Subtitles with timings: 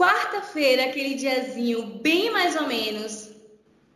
[0.00, 3.36] quarta-feira, aquele diazinho bem mais ou menos.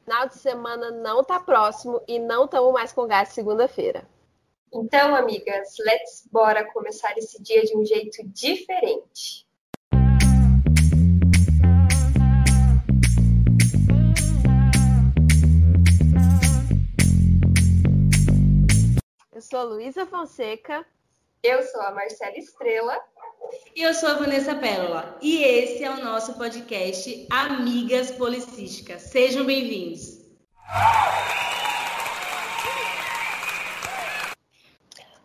[0.04, 4.07] Final de semana não tá próximo e não estamos mais com gás segunda-feira.
[4.71, 9.48] Então, amigas, let's bora começar esse dia de um jeito diferente.
[19.32, 20.84] Eu sou Luísa Fonseca.
[21.43, 23.00] Eu sou a Marcela Estrela.
[23.76, 25.18] E eu sou a Vanessa Pérola.
[25.20, 29.02] E esse é o nosso podcast Amigas Policísticas.
[29.02, 30.20] Sejam bem-vindos.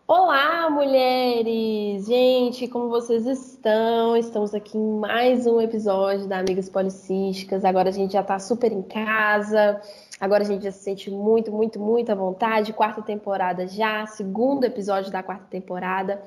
[0.07, 2.07] Olá, mulheres!
[2.07, 4.17] Gente, como vocês estão?
[4.17, 7.63] Estamos aqui em mais um episódio da Amigas Policísticas.
[7.63, 9.79] Agora a gente já tá super em casa.
[10.19, 12.73] Agora a gente já se sente muito, muito, muito à vontade.
[12.73, 16.21] Quarta temporada já, segundo episódio da quarta temporada.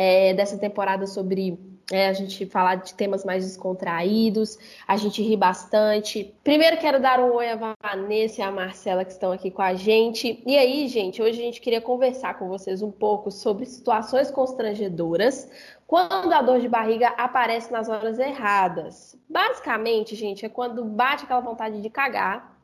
[0.00, 1.58] É, dessa temporada sobre
[1.90, 6.34] é, a gente falar de temas mais descontraídos, a gente ri bastante.
[6.44, 9.74] Primeiro quero dar um oi à Vanessa e à Marcela que estão aqui com a
[9.74, 10.42] gente.
[10.46, 15.50] E aí, gente, hoje a gente queria conversar com vocês um pouco sobre situações constrangedoras
[15.86, 19.18] quando a dor de barriga aparece nas horas erradas.
[19.28, 22.56] Basicamente, gente, é quando bate aquela vontade de cagar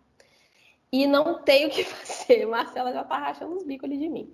[0.92, 2.46] e não tem o que fazer.
[2.46, 4.32] Marcela já tá rachando os bicos ali de mim.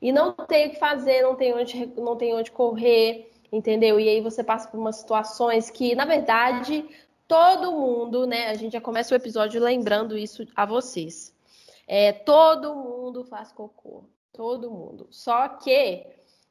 [0.00, 4.00] E não tem o que fazer, não tem onde, não tem onde correr, entendeu?
[4.00, 6.84] E aí você passa por umas situações que, na verdade,
[7.28, 8.48] todo mundo, né?
[8.48, 11.34] A gente já começa o episódio lembrando isso a vocês.
[11.86, 14.04] É, todo mundo faz cocô.
[14.32, 15.06] Todo mundo.
[15.10, 16.06] Só que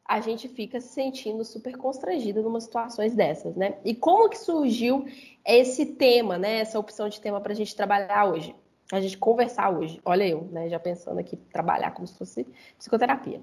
[0.05, 3.77] a gente fica se sentindo super constrangido numa situações dessas, né?
[3.85, 5.05] E como que surgiu
[5.45, 6.59] esse tema, né?
[6.59, 8.55] Essa opção de tema para a gente trabalhar hoje?
[8.91, 9.99] A gente conversar hoje.
[10.03, 12.45] Olha eu, né, já pensando aqui trabalhar como se fosse
[12.77, 13.41] psicoterapia.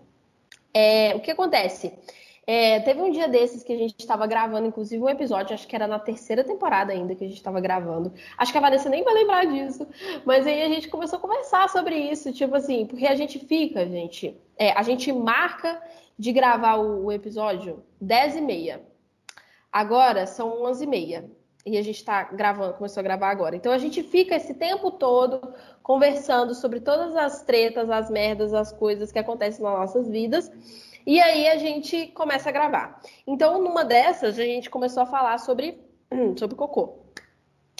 [0.75, 1.93] É, o que acontece?
[2.49, 5.75] É, teve um dia desses que a gente estava gravando, inclusive um episódio, acho que
[5.75, 8.13] era na terceira temporada ainda que a gente estava gravando.
[8.39, 9.87] Acho que a Vanessa nem vai lembrar disso,
[10.25, 13.85] mas aí a gente começou a conversar sobre isso, tipo assim, porque a gente fica,
[13.87, 15.83] gente, é, a gente marca
[16.17, 18.83] de gravar o, o episódio 10 e meia.
[19.73, 21.31] Agora são 11 e meia
[21.67, 23.57] e a gente está gravando, começou a gravar agora.
[23.57, 28.73] Então a gente fica esse tempo todo conversando sobre todas as tretas, as merdas, as
[28.73, 30.51] coisas que acontecem nas nossas vidas.
[31.05, 33.01] E aí a gente começa a gravar.
[33.27, 35.81] Então, numa dessas, a gente começou a falar sobre,
[36.37, 37.01] sobre cocô.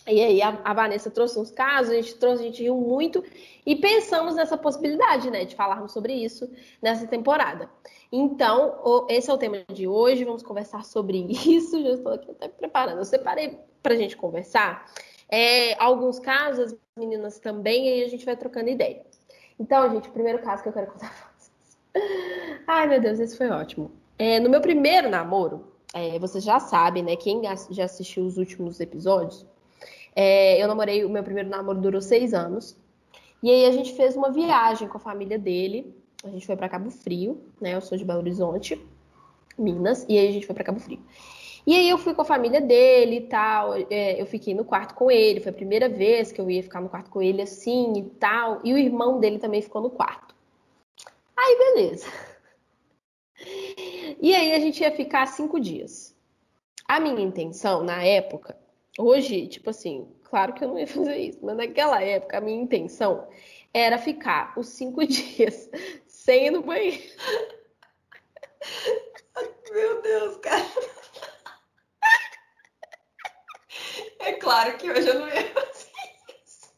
[0.07, 3.25] E aí a, a, Vanessa trouxe uns casos, a gente trouxe, a gente riu muito
[3.65, 6.49] e pensamos nessa possibilidade, né, de falarmos sobre isso
[6.81, 7.69] nessa temporada.
[8.19, 11.83] Então, esse é o tema de hoje, vamos conversar sobre isso.
[11.83, 12.97] Já estou aqui até preparando.
[12.97, 14.91] Eu separei para a gente conversar
[15.29, 19.05] é, alguns casos, as meninas também, e aí a gente vai trocando ideia.
[19.61, 22.65] Então, gente, o primeiro caso que eu quero contar pra vocês.
[22.67, 23.91] Ai, meu Deus, esse foi ótimo.
[24.19, 27.17] É, no meu primeiro namoro, é, vocês já sabem, né?
[27.17, 29.45] Quem já assistiu os últimos episódios,
[30.15, 32.79] é, eu namorei, o meu primeiro namoro durou seis anos.
[33.43, 35.95] E aí a gente fez uma viagem com a família dele.
[36.25, 37.75] A gente foi para Cabo Frio, né?
[37.75, 38.81] Eu sou de Belo Horizonte,
[39.59, 41.01] Minas, e aí a gente foi para Cabo Frio.
[41.67, 43.75] E aí eu fui com a família dele e tal.
[43.91, 45.41] É, eu fiquei no quarto com ele.
[45.41, 48.61] Foi a primeira vez que eu ia ficar no quarto com ele assim e tal.
[48.65, 50.35] E o irmão dele também ficou no quarto.
[51.37, 52.07] Aí, beleza.
[54.23, 56.15] E aí a gente ia ficar cinco dias.
[56.87, 58.57] A minha intenção na época
[58.99, 62.61] Hoje, tipo assim, claro que eu não ia fazer isso, mas naquela época a minha
[62.61, 63.29] intenção
[63.75, 65.69] era ficar os cinco dias
[66.27, 67.05] sem ir no banheiro.
[69.71, 70.67] Meu Deus, cara.
[74.19, 75.93] É claro que hoje eu não ia fazer
[76.45, 76.73] isso.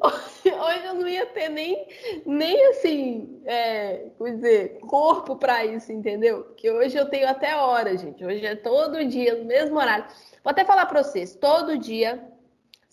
[0.00, 1.88] Hoje eu não ia ter nem,
[2.24, 6.44] nem assim, é, dizer, corpo para isso, entendeu?
[6.44, 8.24] Porque hoje eu tenho até hora, gente.
[8.24, 10.06] Hoje é todo dia, no mesmo horário.
[10.44, 12.35] Vou até falar para vocês, todo dia,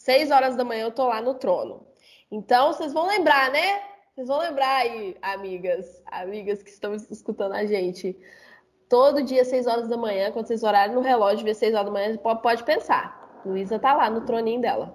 [0.04, 1.88] seis horas da manhã, eu tô lá no trono.
[2.30, 3.82] Então, vocês vão lembrar, né?
[4.14, 8.14] Vocês vão lembrar aí, amigas, amigas que estão escutando a gente.
[8.90, 11.92] Todo dia, seis horas da manhã, quando vocês olharem no relógio, ver seis horas da
[11.92, 13.42] manhã, pode pensar.
[13.46, 14.94] Luísa tá lá no troninho dela.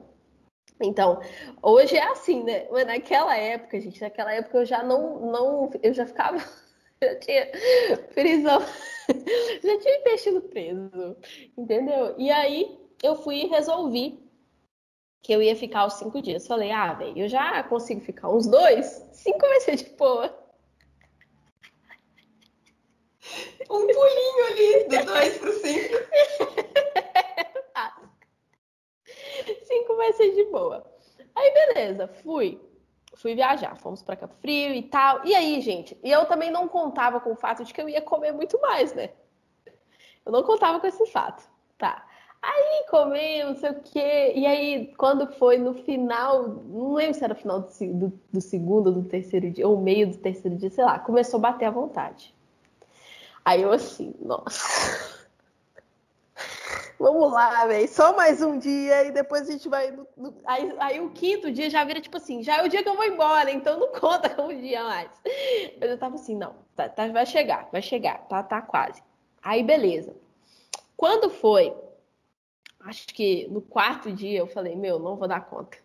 [0.81, 1.21] Então,
[1.63, 2.67] hoje é assim, né?
[2.71, 6.37] Mas naquela época, gente, naquela época eu já não, não eu já ficava,
[7.03, 7.51] já tinha
[8.15, 8.61] prisão,
[9.65, 11.17] já tinha investido preso,
[11.57, 12.15] entendeu?
[12.19, 14.28] E aí eu fui e resolvi
[15.23, 16.47] que eu ia ficar os cinco dias.
[16.47, 20.49] Falei, ah, velho, eu já consigo ficar uns dois, cinco vai ser de boa.
[23.71, 25.95] Um pulinho ali, do dois pro cinco.
[29.65, 30.85] Cinco vai ser de boa.
[31.35, 32.61] Aí, beleza, fui.
[33.15, 35.25] fui viajar, fomos para Cabo Frio e tal.
[35.25, 38.03] E aí, gente, e eu também não contava com o fato de que eu ia
[38.03, 39.11] comer muito mais, né?
[40.25, 41.49] Eu não contava com esse fato.
[41.77, 42.08] Tá.
[42.41, 44.33] Aí comi, não sei o quê.
[44.35, 48.93] E aí, quando foi no final, não lembro se era final do, do, do segundo,
[48.93, 52.35] do terceiro dia, ou meio do terceiro dia, sei lá, começou a bater à vontade.
[53.45, 55.19] Aí eu assim, nossa.
[56.99, 57.89] Vamos lá, velho.
[57.89, 59.91] Só mais um dia e depois a gente vai.
[59.91, 60.35] No, no...
[60.45, 62.97] Aí, aí, o quinto dia já vira tipo assim, já é o dia que eu
[62.97, 65.11] vou embora, então não conta como dia mais.
[65.81, 69.03] Eu tava assim, não, tá, tá, vai chegar, vai chegar, tá, tá quase.
[69.43, 70.15] Aí beleza.
[70.97, 71.73] Quando foi,
[72.81, 75.79] acho que no quarto dia eu falei, meu, não vou dar conta.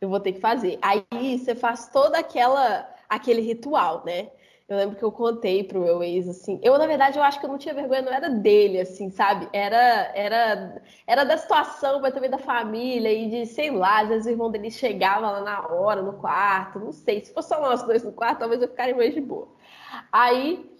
[0.00, 0.78] Eu vou ter que fazer.
[0.82, 1.04] Aí
[1.38, 4.30] você faz toda aquela aquele ritual, né?
[4.68, 6.58] Eu lembro que eu contei pro meu ex, assim.
[6.62, 9.46] Eu, na verdade, eu acho que eu não tinha vergonha, não era dele, assim, sabe?
[9.52, 14.26] Era era, era da situação, mas também da família, e de, sei lá, às vezes
[14.26, 17.22] o irmão dele chegava lá na hora, no quarto, não sei.
[17.22, 19.48] Se fosse só nós dois no quarto, talvez eu ficaria mais de boa.
[20.10, 20.71] Aí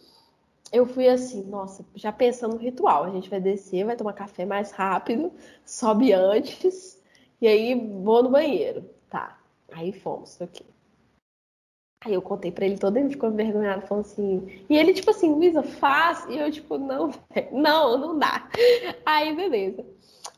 [0.73, 3.05] eu fui assim, nossa, já pensando no ritual.
[3.05, 5.31] A gente vai descer, vai tomar café mais rápido,
[5.65, 7.01] sobe antes,
[7.41, 8.89] e aí vou no banheiro.
[9.11, 9.39] Tá.
[9.71, 10.67] Aí fomos, ok.
[12.05, 14.65] Aí eu contei pra ele todo, ele ficou envergonhado, falou assim.
[14.69, 16.27] E ele, tipo assim, Luísa, faz.
[16.29, 17.13] E eu, tipo, não,
[17.53, 18.49] não, não dá.
[19.07, 19.87] Aí, beleza.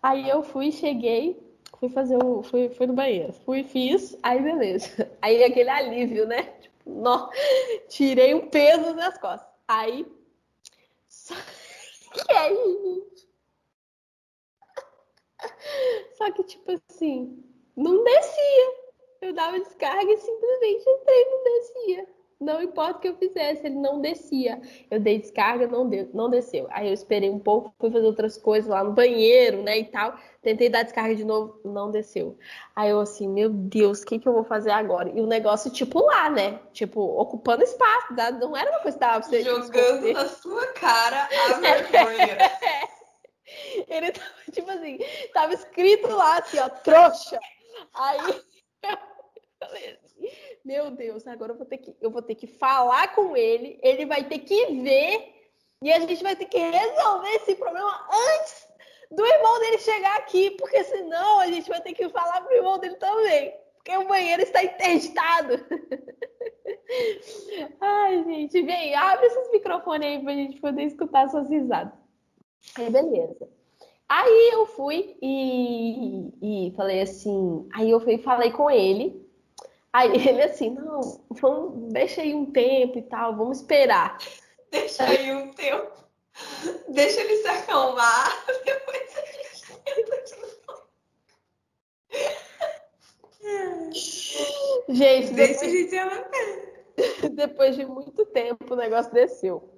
[0.02, 1.42] Aí eu fui, cheguei,
[1.78, 2.42] fui fazer um.
[2.42, 3.32] Fui, fui no banheiro.
[3.32, 5.10] Fui, fiz, aí beleza.
[5.22, 6.42] Aí aquele alívio, né?
[6.60, 7.30] Tipo, nó,
[7.88, 9.48] tirei um peso das costas.
[9.66, 10.06] Aí.
[12.14, 12.32] Só...
[12.32, 13.28] E aí, gente?
[16.16, 17.44] Só que, tipo assim,
[17.76, 18.84] não descia.
[19.20, 22.13] Eu dava descarga e simplesmente entrei não descia.
[22.44, 24.60] Não importa o que eu fizesse, ele não descia.
[24.90, 26.66] Eu dei descarga, não, deu, não desceu.
[26.70, 30.14] Aí eu esperei um pouco, fui fazer outras coisas lá no banheiro, né, e tal.
[30.42, 32.36] Tentei dar descarga de novo, não desceu.
[32.76, 35.08] Aí eu assim, meu Deus, o que, que eu vou fazer agora?
[35.08, 36.60] E o negócio, tipo, lá, né?
[36.72, 38.12] Tipo, ocupando espaço.
[38.38, 42.36] Não era uma coisa que tava você Jogando na sua cara a vergonha.
[43.88, 44.98] ele tava, tipo assim,
[45.32, 47.38] tava escrito lá assim, ó, trouxa.
[47.94, 48.18] Aí
[49.58, 50.03] falei assim,
[50.64, 54.06] meu Deus, agora eu vou ter que, eu vou ter que falar com ele, ele
[54.06, 55.32] vai ter que ver
[55.82, 58.66] e a gente vai ter que resolver esse problema antes
[59.10, 62.78] do irmão dele chegar aqui, porque senão a gente vai ter que falar pro irmão
[62.78, 65.54] dele também, porque o banheiro está interditado.
[67.80, 71.92] Ai, gente, vem, abre esses microfones aí pra gente poder escutar suas risadas.
[72.76, 73.48] Aí, beleza.
[74.08, 79.23] Aí eu fui e, e falei assim, aí eu fui falei com ele
[79.94, 84.18] Aí ele assim, não, vamos, deixa aí um tempo e tal, vamos esperar.
[84.68, 85.92] Deixa aí um tempo.
[86.88, 88.44] Deixa ele se acalmar.
[88.66, 90.54] Depois a gente tenta de novo.
[94.88, 95.66] Gente, deixa depois, a
[97.22, 99.76] gente depois de muito tempo o negócio desceu.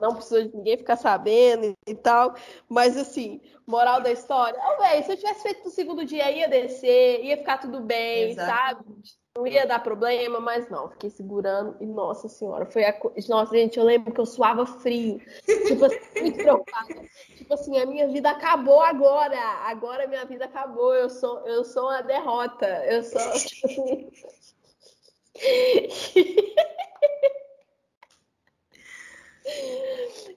[0.00, 2.34] Não precisou de ninguém ficar sabendo e tal.
[2.68, 6.48] Mas assim, moral da história, oh, véio, se eu tivesse feito no segundo dia, ia
[6.48, 8.84] descer, ia ficar tudo bem, sabe?
[9.34, 12.94] Não ia dar problema, mas não, fiquei segurando e nossa senhora, foi a
[13.28, 15.18] nossa gente, eu lembro que eu suava frio,
[15.66, 20.94] tipo assim, muito preocupada, tipo assim, a minha vida acabou agora, agora minha vida acabou,
[20.94, 24.10] eu sou eu sou uma derrota, eu sou assim...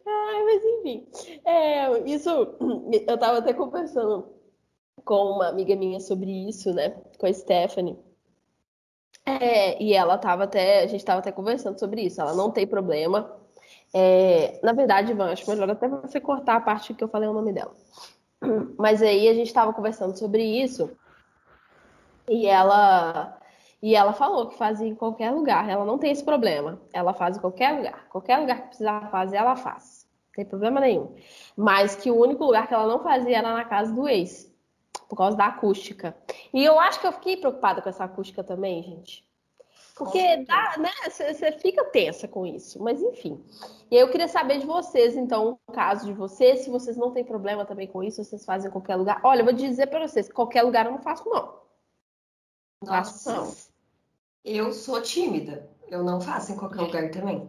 [0.08, 1.08] Ai, mas enfim,
[1.46, 2.30] é, isso
[3.08, 4.34] eu tava até conversando
[5.04, 8.05] com uma amiga minha sobre isso, né, com a Stephanie.
[9.26, 12.68] É, e ela tava até, a gente estava até conversando sobre isso, ela não tem
[12.68, 13.36] problema.
[13.94, 17.34] É, na verdade, Ivan, acho melhor até você cortar a parte que eu falei o
[17.34, 17.74] nome dela.
[18.78, 20.92] Mas aí a gente estava conversando sobre isso
[22.30, 23.40] e ela
[23.82, 25.70] e ela falou que fazia em qualquer lugar.
[25.70, 26.82] Ela não tem esse problema.
[26.92, 28.08] Ela faz em qualquer lugar.
[28.10, 30.08] Qualquer lugar que precisar fazer, ela faz.
[30.28, 31.16] Não tem problema nenhum.
[31.56, 34.52] Mas que o único lugar que ela não fazia era na casa do ex
[35.08, 36.16] por causa da acústica.
[36.54, 39.26] E eu acho que eu fiquei preocupada com essa acústica também, gente.
[39.96, 40.92] Porque dá, né?
[41.10, 43.42] Você fica tensa com isso, mas enfim.
[43.90, 47.12] E aí eu queria saber de vocês, então, no caso de vocês, se vocês não
[47.12, 49.22] têm problema também com isso, vocês fazem em qualquer lugar.
[49.24, 51.60] Olha, eu vou dizer para vocês, qualquer lugar eu não faço, não.
[52.82, 53.54] Não faço, não.
[54.44, 55.70] Eu sou tímida.
[55.88, 57.48] Eu não faço em qualquer lugar também.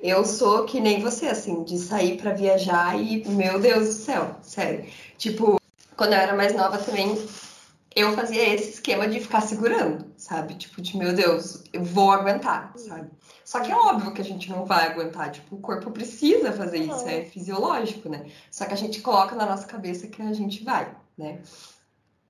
[0.00, 4.36] Eu sou que nem você, assim, de sair para viajar e, meu Deus do céu,
[4.42, 4.90] sério.
[5.16, 5.60] Tipo,
[5.96, 7.16] quando eu era mais nova também,
[7.94, 10.54] eu fazia esse esquema de ficar segurando, sabe?
[10.54, 13.10] Tipo, de meu Deus, eu vou aguentar, sabe?
[13.42, 16.78] Só que é óbvio que a gente não vai aguentar, tipo, o corpo precisa fazer
[16.78, 18.26] isso, é fisiológico, né?
[18.50, 21.40] Só que a gente coloca na nossa cabeça que a gente vai, né?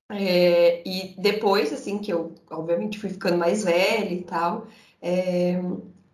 [0.09, 4.67] É, e depois, assim, que eu, obviamente, fui ficando mais velha e tal.
[5.01, 5.59] É...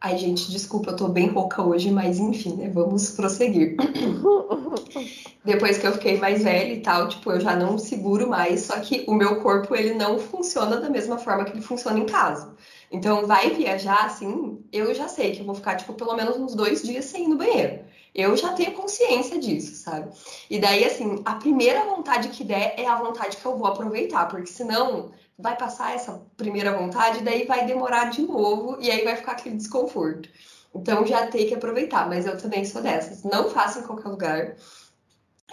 [0.06, 2.68] Ai, gente, desculpa, eu tô bem rouca hoje, mas enfim, né?
[2.68, 3.78] Vamos prosseguir.
[5.46, 8.78] depois que eu fiquei mais velha e tal, tipo, eu já não seguro mais, só
[8.82, 12.54] que o meu corpo, ele não funciona da mesma forma que ele funciona em casa.
[12.92, 16.54] Então, vai viajar, assim, eu já sei que eu vou ficar, tipo, pelo menos uns
[16.54, 17.86] dois dias sem ir no banheiro.
[18.14, 20.12] Eu já tenho consciência disso, sabe?
[20.50, 24.28] E daí, assim, a primeira vontade que der é a vontade que eu vou aproveitar,
[24.28, 29.16] porque senão vai passar essa primeira vontade, daí vai demorar de novo e aí vai
[29.16, 30.30] ficar aquele desconforto.
[30.76, 33.24] Então já tem que aproveitar, mas eu também sou dessas.
[33.24, 34.56] Não faço em qualquer lugar.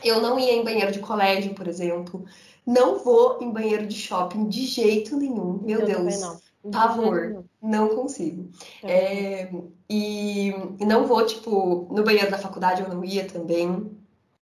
[0.02, 2.24] Eu não ia em banheiro de colégio, por exemplo.
[2.66, 5.60] Não vou em banheiro de shopping de jeito nenhum.
[5.62, 6.20] Meu eu Deus.
[6.20, 6.40] Não.
[6.70, 7.44] Pavor.
[7.62, 8.50] Não consigo.
[8.82, 9.50] É,
[9.88, 13.90] e não vou, tipo, no banheiro da faculdade eu não ia também.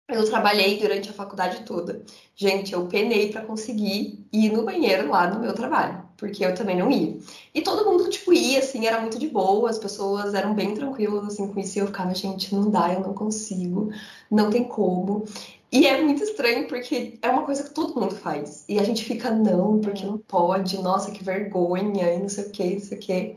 [0.09, 2.03] Eu trabalhei durante a faculdade toda.
[2.35, 6.79] Gente, eu penei para conseguir ir no banheiro lá no meu trabalho, porque eu também
[6.79, 7.19] não ia.
[7.55, 11.27] E todo mundo, tipo, ia, assim, era muito de boa, as pessoas eram bem tranquilas,
[11.27, 11.79] assim, com isso.
[11.79, 13.91] E eu ficava, gente, não dá, eu não consigo,
[14.31, 15.27] não tem como.
[15.71, 18.65] E é muito estranho porque é uma coisa que todo mundo faz.
[18.67, 22.51] E a gente fica, não, porque não pode, nossa, que vergonha, e não sei o
[22.51, 23.37] que, não sei o que.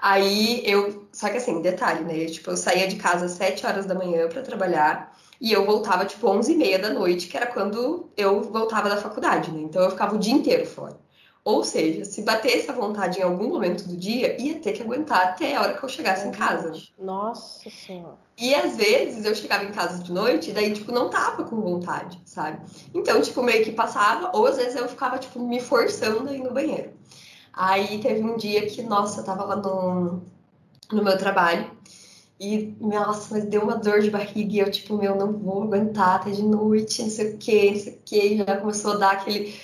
[0.00, 1.06] Aí eu.
[1.12, 2.24] Só que assim, detalhe, né?
[2.26, 6.04] Tipo, eu saía de casa às 7 horas da manhã para trabalhar e eu voltava,
[6.04, 9.60] tipo, 11 e meia da noite, que era quando eu voltava da faculdade, né?
[9.62, 10.96] Então eu ficava o dia inteiro fora.
[11.44, 15.28] Ou seja, se batesse a vontade em algum momento do dia, ia ter que aguentar
[15.28, 16.72] até a hora que eu chegasse em casa.
[16.98, 18.18] Nossa Senhora.
[18.36, 21.60] E às vezes eu chegava em casa de noite e daí, tipo, não tava com
[21.60, 22.60] vontade, sabe?
[22.92, 26.42] Então, tipo, meio que passava, ou às vezes eu ficava, tipo, me forçando a ir
[26.42, 26.92] no banheiro.
[27.52, 30.22] Aí teve um dia que, nossa, eu tava lá no,
[30.90, 31.75] no meu trabalho
[32.38, 36.16] e, nossa, mas deu uma dor de barriga e eu, tipo, meu, não vou aguentar
[36.16, 38.20] até de noite, não sei o que, não sei o que.
[38.20, 39.58] E já começou a dar aquele.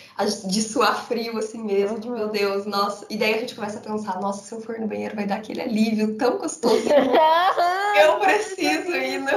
[0.46, 2.00] de suar frio assim mesmo, uhum.
[2.00, 3.04] tipo, meu Deus, nossa.
[3.10, 5.36] E daí a gente começa a pensar, nossa, se eu for no banheiro vai dar
[5.36, 6.88] aquele alívio tão gostoso.
[8.02, 9.30] eu preciso ir no.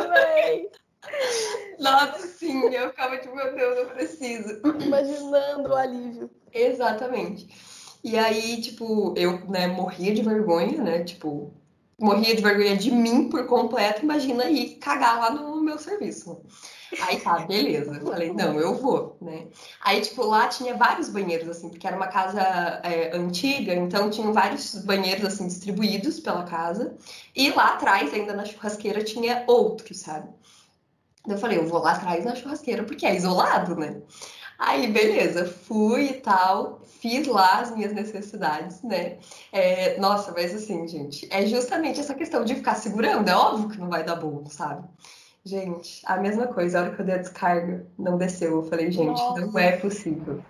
[1.77, 4.61] Nossa, sim, eu ficava tipo, meu Deus, eu preciso.
[4.79, 6.29] Imaginando o alívio.
[6.53, 7.49] Exatamente.
[8.01, 11.03] E aí, tipo, eu, né, morria de vergonha, né?
[11.03, 11.51] Tipo,
[11.99, 16.41] morria de vergonha de mim por completo, imagina ir cagar lá no meu serviço.
[17.01, 17.93] Aí tá, beleza.
[17.95, 19.47] Eu falei, não, eu vou, né?
[19.81, 22.41] Aí, tipo, lá tinha vários banheiros, assim, porque era uma casa
[22.83, 26.95] é, antiga, então tinham vários banheiros, assim, distribuídos pela casa.
[27.35, 30.29] E lá atrás, ainda na churrasqueira, tinha outros, sabe?
[31.27, 34.01] Eu falei, eu vou lá atrás na churrasqueira, porque é isolado, né?
[34.57, 39.19] Aí, beleza, fui e tal, fiz lá as minhas necessidades, né?
[39.51, 43.27] É, nossa, mas assim, gente, é justamente essa questão de ficar segurando.
[43.29, 44.87] É óbvio que não vai dar bom, sabe?
[45.43, 48.51] Gente, a mesma coisa, a hora que eu dei a descarga, não desceu.
[48.55, 49.41] Eu falei, gente, nossa.
[49.45, 50.45] não é possível.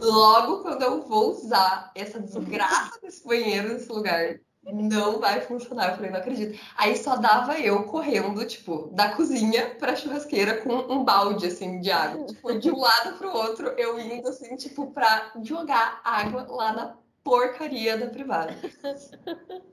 [0.00, 4.40] Logo quando eu vou usar essa desgraça desse banheiro nesse lugar,
[4.72, 5.90] não vai funcionar.
[5.90, 6.58] Eu falei, não acredito.
[6.76, 11.90] Aí só dava eu correndo, tipo, da cozinha pra churrasqueira com um balde, assim, de
[11.90, 12.26] água.
[12.26, 16.96] Tipo, de um lado pro outro, eu indo, assim, tipo, pra jogar água lá na
[17.22, 18.56] porcaria da privada.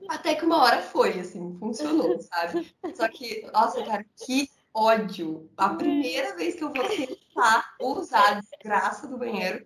[0.08, 2.74] Até que uma hora foi, assim, funcionou, sabe?
[2.94, 5.48] Só que, nossa, cara, que ódio.
[5.56, 9.64] A primeira vez que eu vou tentar usar a desgraça do banheiro,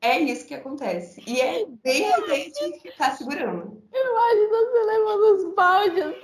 [0.00, 1.22] é isso que acontece.
[1.26, 3.82] E é bem a ideia de ficar segurando.
[3.92, 6.14] Imagina você levando os baldes.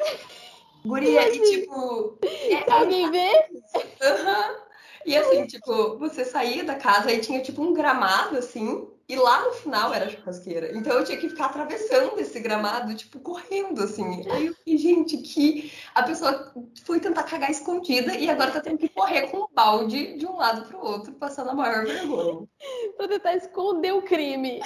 [0.84, 2.18] Guria, e tipo.
[2.22, 3.30] É, Alguém vê?
[3.74, 4.63] Uhum.
[5.06, 9.44] E assim, tipo, você saía da casa e tinha tipo um gramado assim, e lá
[9.44, 10.76] no final era a churrasqueira.
[10.76, 14.24] Então eu tinha que ficar atravessando esse gramado, tipo, correndo, assim.
[14.30, 18.78] Aí eu fiquei, gente, que a pessoa foi tentar cagar escondida e agora tá tendo
[18.78, 22.48] que correr com o balde de um lado pro outro, passando a maior vergonha.
[22.96, 24.60] pra tentar esconder o crime.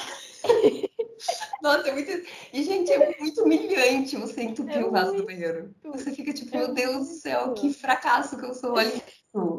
[1.61, 2.11] Nossa, é muito.
[2.52, 5.75] E, gente, é muito humilhante você entupir é o vaso do banheiro.
[5.83, 8.75] Você fica tipo, meu Deus do céu, que fracasso que eu sou.
[8.75, 9.58] Olha isso.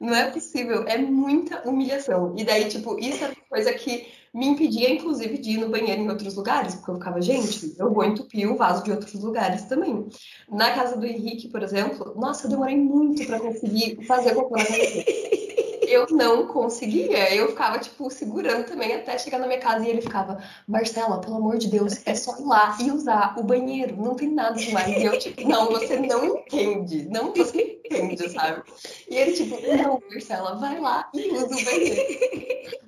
[0.00, 2.34] Não é possível, é muita humilhação.
[2.36, 6.10] E daí, tipo, isso é coisa que me impedia, inclusive, de ir no banheiro em
[6.10, 10.06] outros lugares, porque eu ficava, gente, eu vou entupir o vaso de outros lugares também.
[10.48, 14.64] Na casa do Henrique, por exemplo, nossa, eu demorei muito para conseguir fazer cocô na
[14.66, 15.45] casa dele
[15.86, 17.34] eu não conseguia.
[17.34, 21.36] Eu ficava, tipo, segurando também até chegar na minha casa e ele ficava, Marcela, pelo
[21.36, 24.96] amor de Deus, é só ir lá e usar o banheiro, não tem nada demais.
[24.96, 28.62] E eu, tipo, não, você não entende, não você entende, sabe?
[29.08, 32.86] E ele, tipo, não, Marcela, vai lá e usa o banheiro.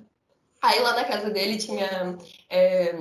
[0.61, 2.17] Aí lá na casa dele tinha.
[2.49, 2.95] É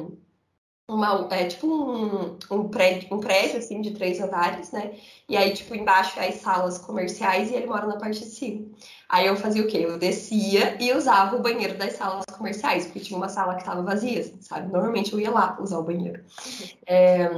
[0.88, 4.92] uma, é tipo um, um, prédio, um prédio, assim, de três andares, né?
[5.28, 8.66] E aí, tipo, embaixo as salas comerciais e ele mora na parte de cima.
[9.08, 9.78] Aí eu fazia o quê?
[9.78, 13.82] Eu descia e usava o banheiro das salas comerciais, porque tinha uma sala que estava
[13.82, 14.72] vazia, sabe?
[14.72, 16.24] Normalmente eu ia lá usar o banheiro.
[16.86, 17.28] É...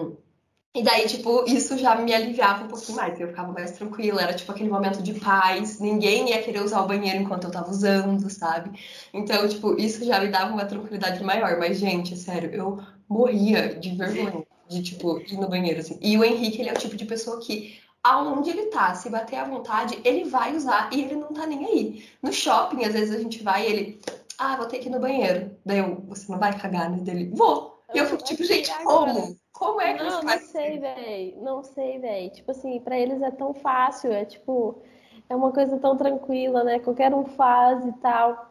[0.73, 4.33] E daí, tipo, isso já me aliviava um pouquinho mais, eu ficava mais tranquila, era
[4.35, 8.31] tipo aquele momento de paz, ninguém ia querer usar o banheiro enquanto eu tava usando,
[8.31, 8.79] sabe?
[9.13, 12.79] Então, tipo, isso já me dava uma tranquilidade maior, mas, gente, sério, eu
[13.11, 15.99] morria de vergonha de, tipo, ir no banheiro, assim.
[16.01, 19.37] E o Henrique, ele é o tipo de pessoa que, aonde ele tá, se bater
[19.37, 22.05] à vontade, ele vai usar e ele não tá nem aí.
[22.23, 24.01] No shopping, às vezes a gente vai e ele,
[24.39, 25.51] ah, vou ter que ir no banheiro.
[25.67, 26.99] Daí eu, você não vai cagar, né?
[26.99, 27.83] Dele, vou.
[27.93, 29.37] E eu fico, tipo, gente, como?
[29.53, 31.43] Como é que não, Não sei, velho.
[31.43, 32.31] Não sei, velho.
[32.31, 34.81] Tipo assim, pra eles é tão fácil, é tipo,
[35.29, 36.79] é uma coisa tão tranquila, né?
[36.79, 38.50] Qualquer um faz e tal.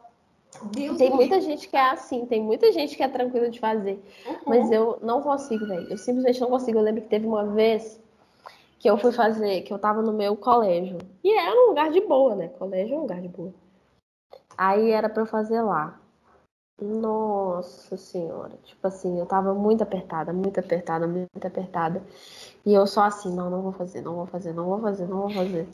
[0.72, 3.58] Deus tem me muita gente que é assim, tem muita gente que é tranquila de
[3.58, 4.02] fazer.
[4.26, 4.36] Uhum.
[4.46, 5.86] Mas eu não consigo, velho.
[5.88, 6.78] Eu simplesmente não consigo.
[6.78, 8.00] Eu lembro que teve uma vez
[8.78, 10.98] que eu fui fazer, que eu tava no meu colégio.
[11.22, 12.48] E era um lugar de boa, né?
[12.48, 13.54] Colégio é um lugar de boa.
[14.56, 15.98] Aí era pra eu fazer lá.
[16.80, 18.58] Nossa senhora.
[18.64, 22.02] Tipo assim, eu tava muito apertada, muito apertada, muito apertada.
[22.64, 25.20] E eu só assim, não, não vou fazer, não vou fazer, não vou fazer, não
[25.20, 25.68] vou fazer.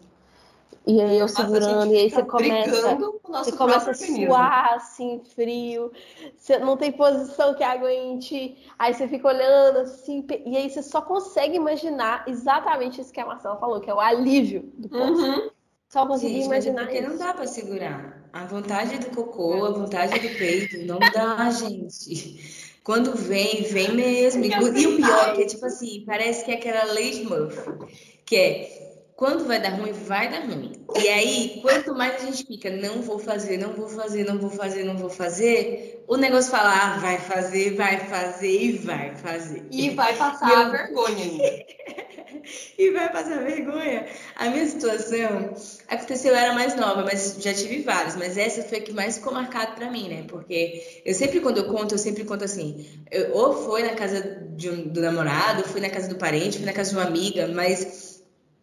[0.86, 2.96] E aí eu segurando, e aí você começa.
[3.28, 5.90] Você começa a suar assim, frio.
[6.36, 8.56] Você não tem posição que aguente.
[8.78, 10.24] Aí você fica olhando assim.
[10.44, 13.98] E aí você só consegue imaginar exatamente isso que a Marcela falou, que é o
[13.98, 15.22] alívio do poço.
[15.22, 15.50] Uhum.
[15.88, 17.18] Só conseguir Gente, é imaginar porque não isso.
[17.18, 18.28] dá pra segurar.
[18.32, 22.76] A vontade do cocô, a vontade do peito, não dá, gente.
[22.84, 24.44] Quando vem, vem mesmo.
[24.44, 28.20] E, o pior é que é tipo assim, parece que é aquela lei de Murphy,
[28.24, 28.75] que é
[29.16, 30.72] quando vai dar ruim, vai dar ruim.
[31.02, 34.50] E aí, quanto mais a gente fica, não vou fazer, não vou fazer, não vou
[34.50, 39.64] fazer, não vou fazer, o negócio fala, ah, vai fazer, vai fazer e vai fazer.
[39.70, 41.64] E vai passar E eu- a vergonha
[42.78, 44.06] e vai passar vergonha.
[44.36, 45.54] A minha situação
[45.88, 49.16] aconteceu, eu era mais nova, mas já tive várias, mas essa foi a que mais
[49.18, 50.24] ficou marcada pra mim, né?
[50.28, 54.42] Porque eu sempre, quando eu conto, eu sempre conto assim: eu- ou foi na casa
[54.70, 57.46] um- do namorado, ou foi na casa do parente, foi na casa de uma amiga,
[57.48, 58.05] mas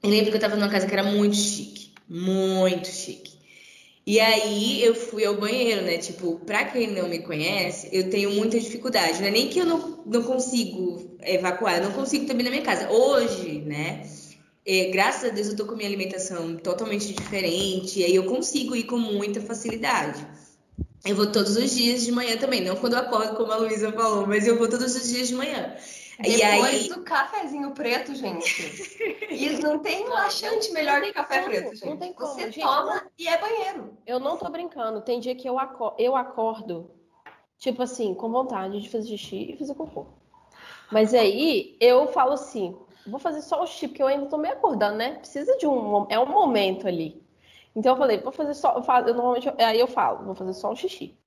[0.04, 3.34] eu lembro que eu tava numa casa que era muito chique, muito chique.
[4.06, 5.98] E aí eu fui ao banheiro, né?
[5.98, 9.22] Tipo, pra quem não me conhece, eu tenho muita dificuldade.
[9.22, 12.64] Não é nem que eu não, não consigo evacuar, eu não consigo também na minha
[12.64, 12.92] casa.
[12.92, 14.06] Hoje, né?
[14.66, 18.76] é, graças a Deus eu tô com minha alimentação totalmente diferente, e aí eu consigo
[18.76, 20.26] ir com muita facilidade.
[21.06, 23.92] Eu vou todos os dias de manhã também, não quando eu acordo, como a Luísa
[23.92, 25.76] falou, mas eu vou todos os dias de manhã.
[26.20, 29.24] Depois e aí, do cafezinho preto, gente.
[29.34, 31.86] E não tem laxante melhor Não que café como, preto, gente.
[31.86, 32.34] não tem como.
[32.34, 33.98] Você Gente, toma e é banheiro.
[34.06, 35.02] Eu não tô brincando.
[35.02, 36.92] Tem dia que eu acordo, eu acordo,
[37.58, 40.06] tipo assim, com vontade de fazer xixi e fazer cocô.
[40.92, 44.54] Mas aí eu falo assim, vou fazer só o xixi, porque eu ainda tô meio
[44.54, 45.16] acordando, né?
[45.16, 47.24] Precisa de um, é um momento ali.
[47.76, 50.54] Então eu falei, vou fazer só, eu falo, eu normalmente, aí eu falo, vou fazer
[50.54, 51.18] só o xixi.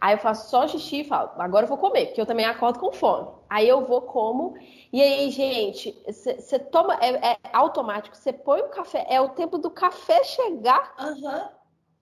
[0.00, 2.78] Aí eu faço só xixi e falo, agora eu vou comer, porque eu também acordo
[2.78, 3.28] com fome.
[3.48, 4.54] Aí eu vou, como,
[4.92, 9.58] e aí, gente, você toma, é, é automático, você põe o café, é o tempo
[9.58, 11.50] do café chegar Aham.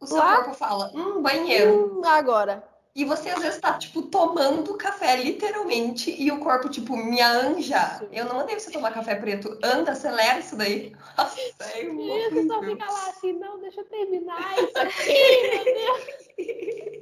[0.00, 2.00] O seu Lá- corpo fala, hum, banheiro.
[2.00, 2.64] hum, agora.
[2.94, 8.04] E você às vezes tá, tipo, tomando café, literalmente, e o corpo, tipo, me anja.
[8.10, 9.56] Eu não mandei você tomar café preto.
[9.62, 10.92] Anda, acelera isso daí.
[11.16, 11.84] Nossa, é
[12.30, 16.20] você só fica lá assim, não, deixa eu terminar isso aqui, meu Deus.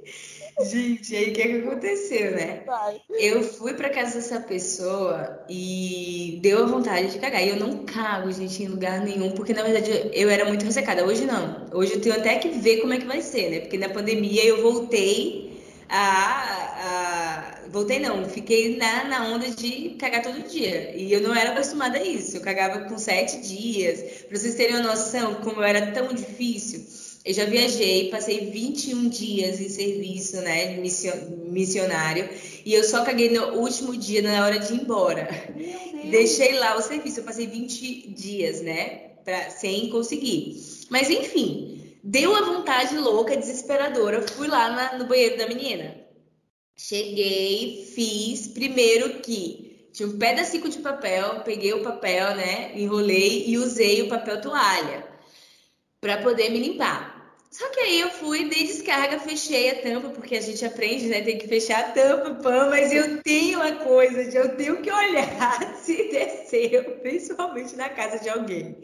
[0.65, 2.63] gente, aí o que, que aconteceu, né?
[2.67, 3.01] Vai.
[3.11, 7.43] Eu fui pra casa dessa pessoa e deu a vontade de cagar.
[7.45, 11.05] E eu não cago, gente, em lugar nenhum, porque na verdade eu era muito ressecada.
[11.05, 11.67] Hoje não.
[11.73, 13.61] Hoje eu tenho até que ver como é que vai ser, né?
[13.61, 16.69] Porque na pandemia eu voltei a.
[16.85, 20.97] a- Voltei não, fiquei na, na onda de cagar todo dia.
[20.97, 22.39] E eu não era acostumada a isso.
[22.39, 24.23] Eu cagava com sete dias.
[24.27, 26.87] Pra vocês terem uma noção como era tão difícil.
[27.25, 30.77] Eu já viajei, passei 21 dias em serviço, né,
[31.51, 32.29] missionário,
[32.65, 35.29] e eu só caguei no último dia, na hora de ir embora.
[36.11, 40.57] Deixei lá o serviço, eu passei 20 dias, né, pra, sem conseguir.
[40.89, 45.97] Mas enfim, deu uma vontade louca, desesperadora, fui lá na- no banheiro da menina.
[46.77, 53.59] Cheguei, fiz, primeiro que tinha um pedacinho de papel, peguei o papel, né, enrolei e
[53.59, 55.08] usei o papel toalha
[56.01, 57.19] para poder me limpar.
[57.51, 61.23] Só que aí eu fui, dei descarga, fechei a tampa, porque a gente aprende, né?
[61.23, 64.93] Tem que fechar a tampa, pã, mas eu tenho uma coisa de eu tenho que
[64.93, 68.77] olhar se desceu, principalmente na casa de alguém.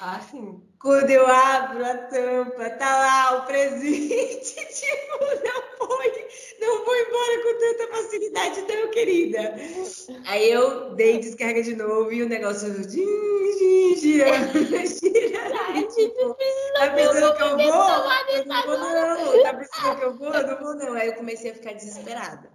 [0.00, 0.62] Ah, sim.
[0.80, 6.10] Quando eu abro a tampa, tá lá o presente, tipo, não foi,
[6.66, 9.54] não vou embora com tanta facilidade, não, querida.
[10.26, 15.94] Aí eu dei descarga de novo e o negócio girando, girando.
[15.94, 16.36] Tipo,
[16.74, 17.58] tá pensando que eu vou?
[18.28, 19.42] Eu não vou, não.
[19.42, 20.34] Tá pensando que eu vou?
[20.34, 20.94] Eu não vou, não.
[20.94, 22.50] Aí eu comecei a ficar desesperada.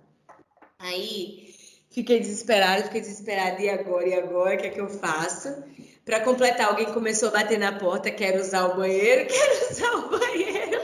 [0.79, 1.53] Aí
[1.89, 3.61] fiquei desesperada, fiquei desesperada.
[3.61, 4.07] E agora?
[4.07, 4.55] E agora?
[4.55, 5.63] O que é que eu faço?
[6.09, 10.09] Para completar, alguém começou a bater na porta, quero usar o banheiro, quero usar o
[10.09, 10.81] banheiro.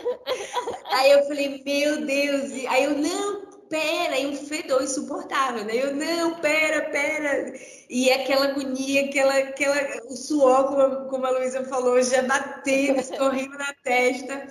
[0.95, 5.75] Aí eu falei, meu Deus, e aí eu, não, pera, e um fedor insuportável, né?
[5.75, 7.53] Eu, não, pera, pera.
[7.89, 9.75] E aquela agonia, aquela, aquela,
[10.09, 14.47] o suor, como, como a Luísa falou, já batendo, escorrendo na testa.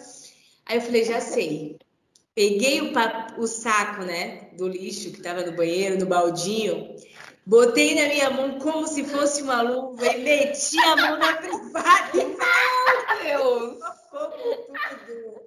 [0.66, 1.78] Aí eu falei, já sei.
[2.34, 2.92] Peguei o,
[3.38, 6.94] o saco, né, do lixo que estava no banheiro, no baldinho,
[7.46, 12.10] botei na minha mão como se fosse uma luva e meti a mão na privada.
[13.22, 13.94] Meu Deus!
[14.14, 15.43] tudo.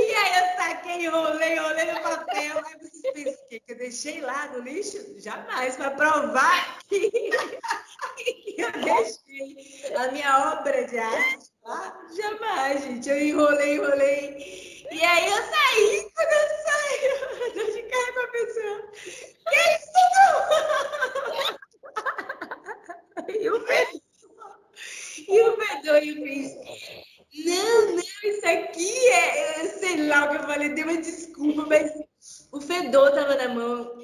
[0.00, 2.62] E aí eu saquei, enrolei, enrolei no papel.
[2.64, 5.20] Aí vocês pensam que eu deixei lá no lixo?
[5.20, 12.00] Jamais, para provar que, que eu deixei a minha obra de arte lá.
[12.16, 13.10] Jamais, gente.
[13.10, 14.86] Eu enrolei, enrolei.
[14.90, 18.90] E aí eu saí, quando eu saí, eu dou de cara pra pessoa.
[19.50, 19.90] Que isso?
[23.38, 24.00] E o fedor.
[25.28, 27.00] E o fedor, e eu fiz.
[27.32, 31.92] Não, não, isso aqui é, sei lá o que eu falei, dei uma desculpa, mas
[32.50, 33.96] o fedor tava na mão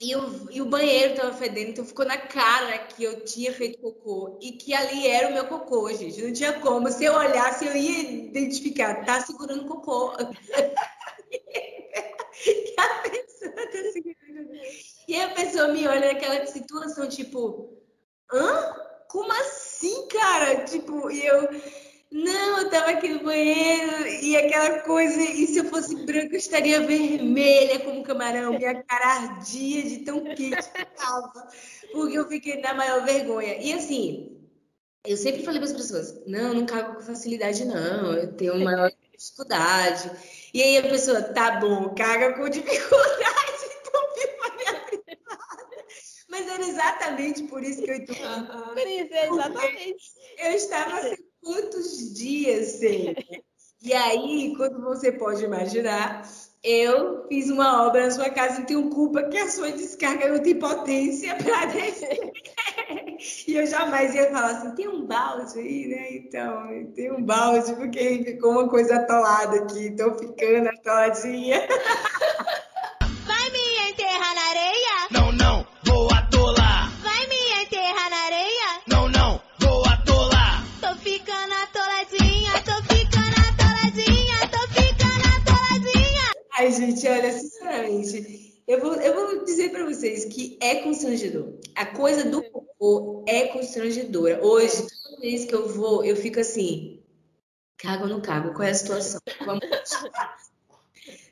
[0.00, 3.78] e o, e o banheiro tava fedendo, então ficou na cara que eu tinha feito
[3.80, 6.22] cocô e que ali era o meu cocô, gente.
[6.22, 6.92] Não tinha como.
[6.92, 10.12] Se eu olhasse, eu ia identificar, tá segurando cocô.
[12.42, 14.50] que a pessoa tá segurando.
[15.08, 17.76] E a pessoa me olha naquela situação, tipo,
[18.32, 18.76] hã?
[19.08, 20.64] Como assim, cara?
[20.64, 21.48] Tipo, e eu
[22.12, 26.38] não, eu tava aqui no banheiro e aquela coisa, e se eu fosse branca, eu
[26.38, 31.48] estaria vermelha como camarão, minha cara ardia de tão quente que tava,
[31.92, 33.56] porque eu fiquei na maior vergonha.
[33.60, 34.36] E assim,
[35.04, 38.90] eu sempre falei para as pessoas: não, não cago com facilidade, não, eu tenho maior
[39.16, 40.10] dificuldade.
[40.52, 45.84] E aí a pessoa, tá bom, caga com dificuldade, então fica minha privada.
[46.28, 48.16] Mas era exatamente por isso que eu estou.
[48.16, 50.12] Por isso, é exatamente.
[50.38, 51.00] Eu estava
[51.42, 53.42] quantos dias sempre?
[53.82, 56.22] E aí, quando você pode imaginar,
[56.62, 60.42] eu fiz uma obra na sua casa e tenho culpa que a sua descarga não
[60.42, 62.30] tem potência para descer.
[63.48, 66.12] e eu jamais ia falar assim, tem um balde aí, né?
[66.16, 71.66] Então, tem um balde, porque ficou uma coisa atolada aqui, tô ficando atoladinha.
[89.94, 91.54] vocês que é constrangedor.
[91.74, 94.44] A coisa do cocô é constrangedora.
[94.44, 97.02] Hoje, toda vez que eu vou, eu fico assim,
[97.76, 98.52] cago ou não cago?
[98.52, 99.20] Qual é a situação?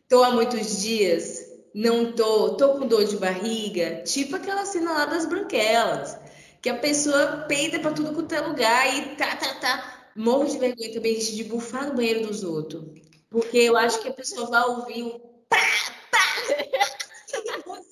[0.08, 5.04] Tô há muitos dias, não tô, tô com dor de barriga, tipo aquela cena lá
[5.04, 6.18] das branquelas,
[6.62, 10.10] que a pessoa peida pra tudo quanto é lugar e tá, tá, tá.
[10.16, 12.82] Morro de vergonha também gente, de bufar no banheiro dos outros.
[13.28, 15.58] Porque eu acho que a pessoa vai ouvir um pá.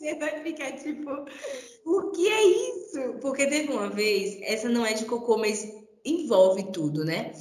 [0.06, 1.10] Você vai ficar tipo,
[1.84, 3.14] o que é isso?
[3.20, 5.68] Porque teve uma vez, essa não é de cocô, mas
[6.04, 7.32] envolve tudo, né?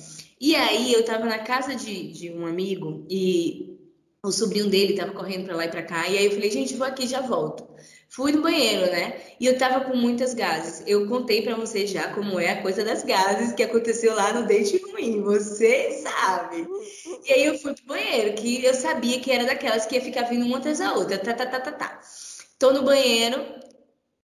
[0.41, 3.77] E aí eu tava na casa de, de um amigo e
[4.23, 6.75] o sobrinho dele tava correndo para lá e para cá, e aí eu falei, gente,
[6.75, 7.67] vou aqui já volto.
[8.09, 9.21] Fui no banheiro, né?
[9.39, 10.81] E eu tava com muitas gases.
[10.87, 14.47] Eu contei para vocês já como é a coisa das gases que aconteceu lá no
[14.47, 16.65] date ruim, você sabe.
[17.27, 20.23] E aí eu fui pro banheiro, que eu sabia que era daquelas que ia ficar
[20.23, 22.01] vindo uma atrás da outra, tá, tá, tá, tá, tá.
[22.65, 23.45] Tô no banheiro,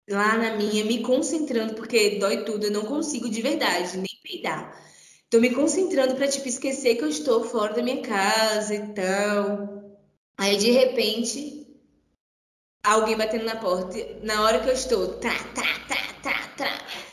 [0.08, 4.72] lá na minha, me concentrando, porque dói tudo, eu não consigo de verdade, nem peidar.
[5.32, 9.98] Tô me concentrando para tipo esquecer que eu estou fora da minha casa e tal.
[10.38, 11.68] Aí de repente
[12.84, 17.09] alguém batendo na porta, na hora que eu estou, tá, tá, tá, tá, tá.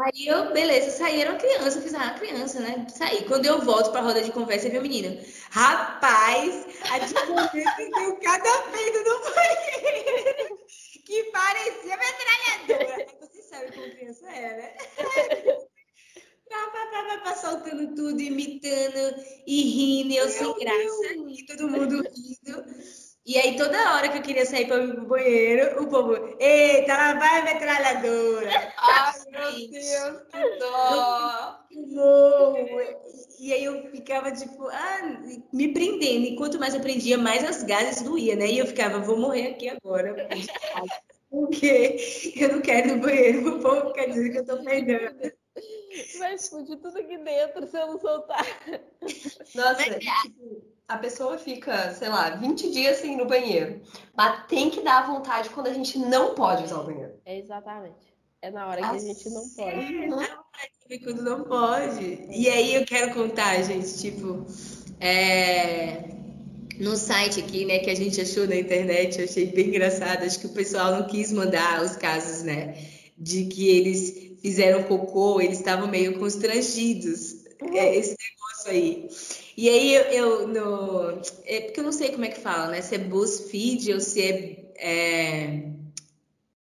[0.00, 2.86] Aí eu, beleza, saí, era uma criança, eu fiz, ah, criança, né?
[2.88, 3.24] Saí.
[3.24, 5.18] Quando eu volto pra roda de conversa, veio o menino.
[5.50, 10.58] Rapaz, a descoberta deu cada peido no banheiro
[11.04, 13.06] que parecia metralhadora.
[13.20, 14.76] Você sabe como criança é, né?
[17.24, 22.64] Pá, soltando tudo, imitando e rindo, eu sem graça, e todo mundo rindo.
[23.28, 26.96] E aí, toda hora que eu queria sair para ir pro banheiro, o povo, eita,
[26.96, 28.72] lá vai metralhadora.
[28.78, 31.58] Ai, meu Deus, que dó.
[31.94, 32.56] Vou.
[33.38, 35.20] E aí eu ficava, tipo, ah,
[35.52, 36.24] me prendendo.
[36.24, 38.46] E quanto mais eu prendia, mais as gases doía, né?
[38.46, 40.26] E eu ficava, vou morrer aqui agora.
[41.28, 45.37] Porque eu não quero ir no banheiro, o povo quer dizer que eu tô peidando.
[46.18, 48.46] Vai explodir tudo aqui dentro se eu não soltar.
[49.54, 53.80] Nossa, tipo, a pessoa fica, sei lá, 20 dias sem ir no banheiro.
[54.16, 57.12] Mas tem que dar vontade quando a gente não pode usar o banheiro.
[57.24, 58.16] É exatamente.
[58.40, 60.30] É na hora que a gente não pode.
[60.88, 62.26] É, quando não pode.
[62.30, 64.46] E aí eu quero contar, gente, tipo,
[65.00, 66.04] é,
[66.78, 70.38] no site aqui, né, que a gente achou na internet, eu achei bem engraçado, acho
[70.38, 72.76] que o pessoal não quis mandar os casos, né,
[73.16, 79.08] de que eles fizeram cocô, eles estavam meio constrangidos, é, esse negócio aí.
[79.56, 82.80] E aí eu, eu no, é porque eu não sei como é que fala, né,
[82.80, 85.62] se é BuzzFeed ou se é, é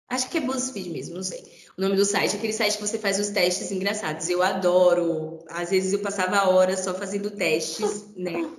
[0.09, 1.43] acho que é BuzzFeed mesmo, não sei
[1.77, 4.27] o nome do site, aquele site que você faz os testes engraçados.
[4.27, 5.45] Eu adoro.
[5.47, 8.49] Às vezes eu passava horas só fazendo testes, né?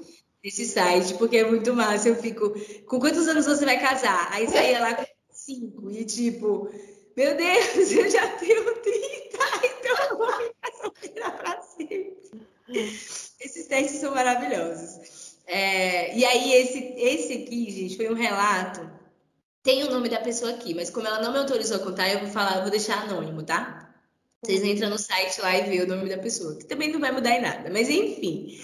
[0.43, 2.09] Nesse site, porque é muito massa.
[2.09, 2.55] Eu fico,
[2.87, 4.33] com quantos anos você vai casar?
[4.33, 6.71] Aí saía lá com cinco, e tipo,
[7.19, 12.17] meu Deus, eu já tenho 30, então eu vou ficar solteira pra sempre.
[13.41, 15.37] Esses testes são maravilhosos.
[15.47, 18.99] É, e aí, esse, esse aqui, gente, foi um relato
[19.69, 22.21] tem o nome da pessoa aqui, mas como ela não me autorizou a contar, eu
[22.21, 23.93] vou falar, eu vou deixar anônimo, tá?
[24.43, 27.13] Vocês entram no site lá e vê o nome da pessoa, que também não vai
[27.13, 27.69] mudar em nada.
[27.71, 28.59] Mas enfim,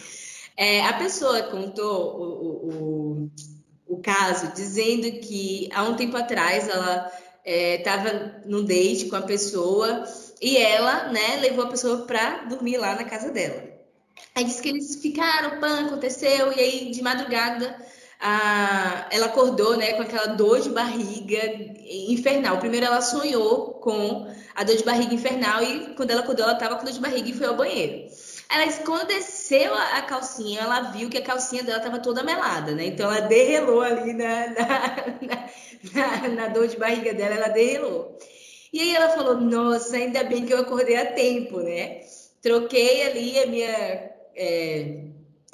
[0.56, 2.70] é, a pessoa contou o, o,
[3.88, 7.12] o, o, caso dizendo que há um tempo atrás ela
[7.44, 10.04] estava é, num date com a pessoa
[10.40, 13.62] e ela, né, levou a pessoa para dormir lá na casa dela.
[14.34, 17.76] Aí disse que eles ficaram, pan, aconteceu, e aí de madrugada
[18.20, 21.40] a, ela acordou né, com aquela dor de barriga
[22.08, 22.58] infernal.
[22.58, 26.76] Primeiro ela sonhou com a dor de barriga infernal e quando ela acordou, ela estava
[26.76, 28.08] com dor de barriga e foi ao banheiro.
[28.50, 32.86] Ela, quando desceu a, calcinha, ela viu que a calcinha dela estava toda melada, né?
[32.86, 34.66] Então ela derrelou ali na, na,
[35.22, 35.48] na,
[36.34, 38.18] na, dor de barriga dela, ela derrelou.
[38.72, 42.00] E aí ela falou: Nossa, ainda bem que eu acordei a tempo, né?
[42.42, 44.14] Troquei ali a minha.
[44.36, 45.04] É,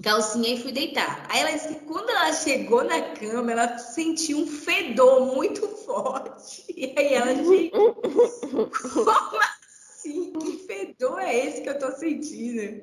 [0.03, 1.27] calcinha e fui deitar.
[1.29, 6.65] Aí ela disse que quando ela chegou na cama, ela sentiu um fedor muito forte.
[6.81, 10.33] E aí ela disse, como assim?
[10.33, 12.81] Que fedor é esse que eu tô sentindo?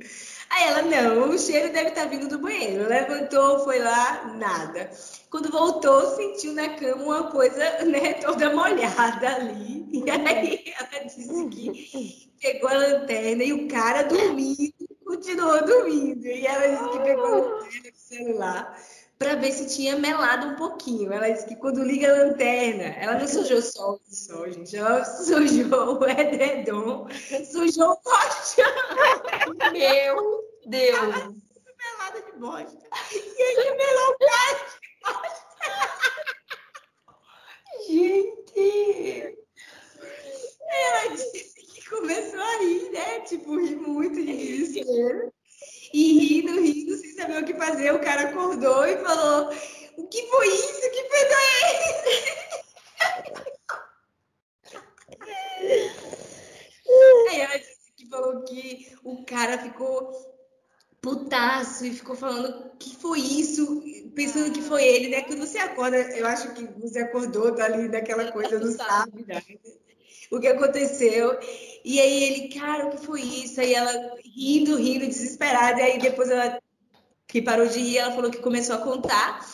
[0.50, 2.88] Aí ela, não, o cheiro deve estar tá vindo do banheiro.
[2.88, 4.90] Levantou, foi lá, nada.
[5.30, 9.86] Quando voltou, sentiu na cama uma coisa, né, toda molhada ali.
[9.92, 16.26] E aí ela disse que pegou a lanterna e o cara dormindo continuou dormindo.
[16.28, 18.78] E ela disse que pegou o celular
[19.18, 21.12] para ver se tinha melado um pouquinho.
[21.12, 24.76] Ela disse que quando liga a lanterna, ela não sujou só o sol, gente.
[24.76, 27.08] Ela sujou o edredom,
[27.52, 29.72] sujou o colchão.
[29.72, 31.48] Meu Deus!
[31.78, 32.88] melada de bosta.
[33.14, 35.48] E ele melou o cara de bosta.
[37.88, 39.38] Gente!
[40.70, 41.48] Ela disse
[41.90, 43.20] começou a rir, né?
[43.22, 45.32] Tipo, rir muito de desespero.
[45.94, 47.94] E rindo, rindo, sem saber o que fazer.
[47.94, 49.50] O cara acordou e falou:
[49.96, 50.82] O que foi isso?
[50.82, 52.28] Que pedra é esse?
[57.30, 60.12] Aí ela disse que falou que o cara ficou
[61.02, 63.84] putaço e ficou falando que foi isso,
[64.16, 65.22] pensando que foi ele, né?
[65.24, 69.42] Quando você acorda, eu acho que você acordou, tá ali naquela coisa, não sabe, né?
[70.32, 71.38] o que aconteceu.
[71.84, 73.60] E aí ele, cara, o que foi isso?
[73.62, 73.92] Aí ela
[74.24, 75.80] rindo, rindo, desesperada.
[75.80, 76.60] E aí depois ela
[77.28, 79.46] que parou de ir, ela falou que começou a contar.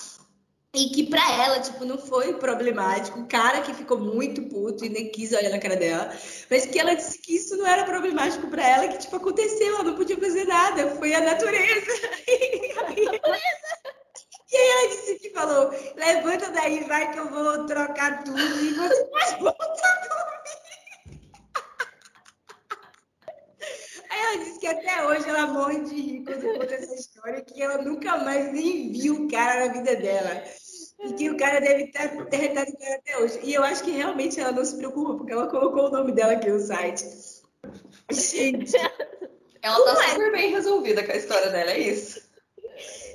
[0.76, 3.20] E que pra ela, tipo, não foi problemático.
[3.20, 6.12] O cara que ficou muito puto e nem quis olhar na cara dela.
[6.50, 9.84] Mas que ela disse que isso não era problemático pra ela, que, tipo, aconteceu, ela
[9.84, 10.96] não podia fazer nada.
[10.96, 11.92] Foi a natureza.
[14.52, 18.74] E aí ela disse que falou, levanta daí, vai que eu vou trocar tudo e
[18.76, 19.58] você pode voltar
[24.12, 27.64] Aí ela disse que até hoje ela morre de rir quando conta essa história, que
[27.64, 30.44] ela nunca mais nem viu o cara na vida dela.
[31.00, 33.40] E que o cara deve ter derretado o cara até hoje.
[33.44, 36.34] E eu acho que realmente ela não se preocupa, porque ela colocou o nome dela
[36.34, 37.06] aqui no site.
[38.12, 38.74] Gente.
[39.62, 42.22] Ela tá super bem resolvida com a história dela, é isso.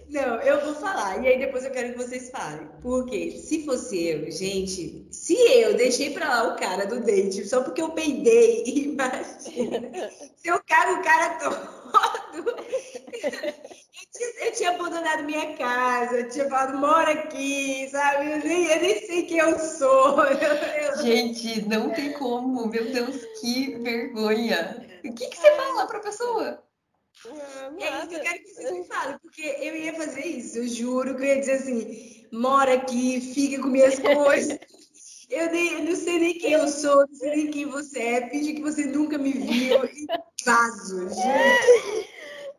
[0.09, 1.23] Não, eu vou falar.
[1.23, 2.67] E aí depois eu quero que vocês falem.
[2.81, 7.62] Porque se fosse eu, gente, se eu deixei pra lá o cara do date só
[7.62, 10.11] porque eu peidei, imagina.
[10.37, 12.57] se eu cago o cara todo.
[15.09, 18.31] Tinha, abandonado minha casa, eu tinha falado, mora aqui, sabe?
[18.31, 20.18] Eu nem, eu nem sei quem eu sou.
[21.03, 22.68] Gente, não tem como.
[22.68, 24.87] Meu Deus, que vergonha.
[25.05, 26.62] O que, que você fala pra pessoa?
[27.79, 30.68] É isso que eu quero que vocês me falem, porque eu ia fazer isso, eu
[30.68, 34.59] juro que eu ia dizer assim, mora aqui, fica com minhas coisas.
[35.29, 38.31] Eu, nem, eu não sei nem quem eu sou, não sei nem quem você é,
[38.31, 40.07] finge que você nunca me viu e
[40.44, 42.08] vazo, gente.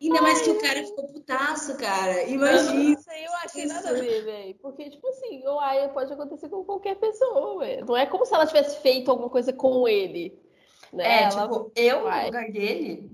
[0.00, 2.22] Ainda mais que o cara ficou putaço, cara.
[2.24, 2.98] Imagina.
[2.98, 4.54] Isso aí eu achei nada a ver, velho.
[4.54, 7.84] Porque, tipo assim, o Aya pode acontecer com qualquer pessoa, velho.
[7.84, 10.40] Não é como se ela tivesse feito alguma coisa com ele.
[10.90, 11.04] Né?
[11.04, 13.10] É, Ela tipo, eu no lugar dele,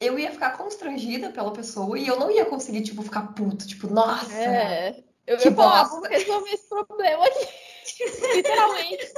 [0.00, 3.66] eu ia ficar constrangida pela pessoa e eu não ia conseguir, tipo, ficar puto.
[3.66, 4.32] Tipo, nossa.
[4.32, 5.02] É.
[5.26, 5.96] Eu Que ia falar, bosta.
[6.00, 7.48] vamos resolver esse problema aqui.
[8.36, 9.12] Literalmente.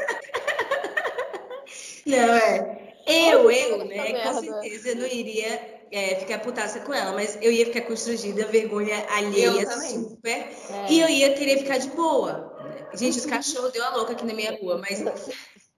[2.06, 2.94] Não, é.
[3.06, 4.22] Eu, eu, né?
[4.24, 8.46] Com certeza eu não iria é, ficar putaça com ela, mas eu ia ficar constrangida,
[8.46, 10.30] vergonha alheia, super.
[10.30, 10.86] É.
[10.90, 12.50] E eu ia querer ficar de boa.
[12.94, 15.04] Gente, os cachorros deu a louca aqui na minha rua, mas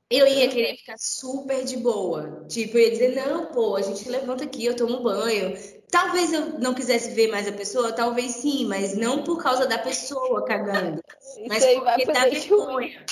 [0.08, 2.46] eu ia querer ficar super de boa.
[2.48, 5.58] Tipo, eu ia dizer, não, pô, a gente levanta aqui, eu tomo banho.
[5.90, 9.78] Talvez eu não quisesse ver mais a pessoa, talvez sim, mas não por causa da
[9.78, 11.02] pessoa cagando,
[11.48, 12.30] mas Isso vai porque ruim.
[12.30, 13.06] vergonha.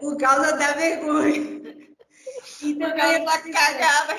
[0.00, 1.58] Por causa da vergonha.
[2.62, 4.16] Então, Por eu ia ficar cagada.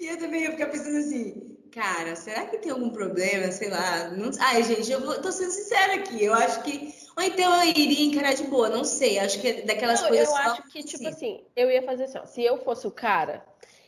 [0.00, 3.52] E eu também ia ficar pensando assim, cara, será que tem algum problema?
[3.52, 4.08] Sei lá.
[4.08, 4.30] Não...
[4.40, 5.20] Ai, gente, eu vou...
[5.20, 6.24] tô sendo sincera aqui.
[6.24, 6.94] Eu acho que.
[7.16, 9.18] Ou então eu iria encarar de boa, não sei.
[9.18, 10.26] Acho que é daquelas Não, coisas.
[10.26, 12.90] eu só acho que, tipo assim, eu ia fazer assim, ó, se eu fosse o
[12.90, 13.44] cara,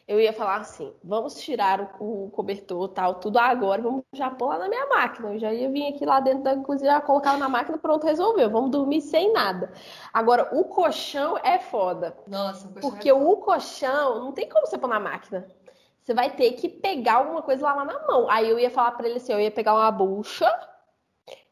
[0.07, 4.49] eu ia falar assim, vamos tirar o, o cobertor, tal, tudo agora, vamos já pôr
[4.49, 5.33] lá na minha máquina.
[5.33, 8.51] Eu já ia vir aqui lá dentro da cozinha, já colocar na máquina, pronto, resolveu.
[8.51, 9.73] Vamos dormir sem nada.
[10.13, 14.89] Agora, o colchão é foda, Nossa, poxa, porque o colchão não tem como você pôr
[14.89, 15.49] na máquina.
[16.03, 18.29] Você vai ter que pegar alguma coisa lá, na mão.
[18.29, 20.51] Aí eu ia falar pra ele assim, eu ia pegar uma bucha,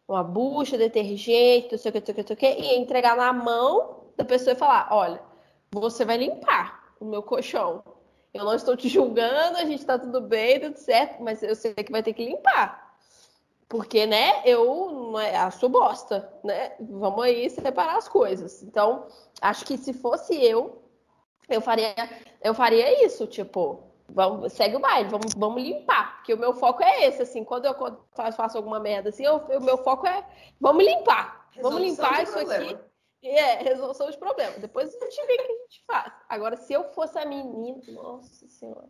[0.09, 2.63] uma bucha, detergente, não sei o que, não sei o que, não sei o que,
[2.63, 5.23] e entregar na mão da pessoa e falar, olha,
[5.71, 7.85] você vai limpar o meu colchão.
[8.35, 11.75] Eu não estou te julgando, a gente tá tudo bem, tudo certo, mas eu sei
[11.75, 12.97] que vai ter que limpar.
[13.69, 16.73] Porque, né, eu não é a sua bosta, né?
[16.81, 18.65] Vamos aí separar as coisas.
[18.65, 19.07] Então,
[19.41, 20.83] acho que se fosse eu,
[21.49, 21.95] eu faria,
[22.43, 26.16] eu faria isso, tipo, vamos, segue o baile, vamos, vamos limpar.
[26.16, 27.75] Porque o meu foco é esse, assim, quando eu
[28.12, 30.25] faço alguma merda assim, o meu foco é
[30.61, 31.49] vamos limpar.
[31.61, 32.70] Vamos Resolução limpar de isso problema.
[32.70, 32.90] aqui.
[33.23, 34.59] É, resolução de problema.
[34.59, 36.12] Depois a gente vê o que a gente faz.
[36.29, 38.88] Agora, se eu fosse a menina, nossa senhora.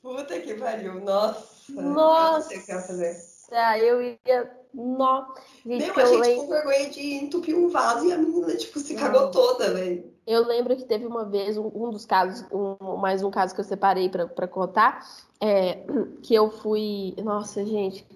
[0.00, 1.72] Puta que pariu, nossa.
[1.80, 2.48] Nossa.
[2.48, 3.16] O que fazer.
[3.52, 4.50] Ah, eu ia.
[4.74, 5.26] Nó.
[5.66, 8.78] Gente, Meu, a gente lembro, com vergonha de entupir um vaso e a menina, tipo,
[8.78, 10.10] se cagou toda, velho.
[10.26, 13.60] eu lembro que teve uma vez, um, um dos casos, um- mais um caso que
[13.60, 15.06] eu separei pra, pra contar,
[15.38, 15.84] é,
[16.22, 17.14] que eu fui.
[17.22, 18.06] Nossa, gente,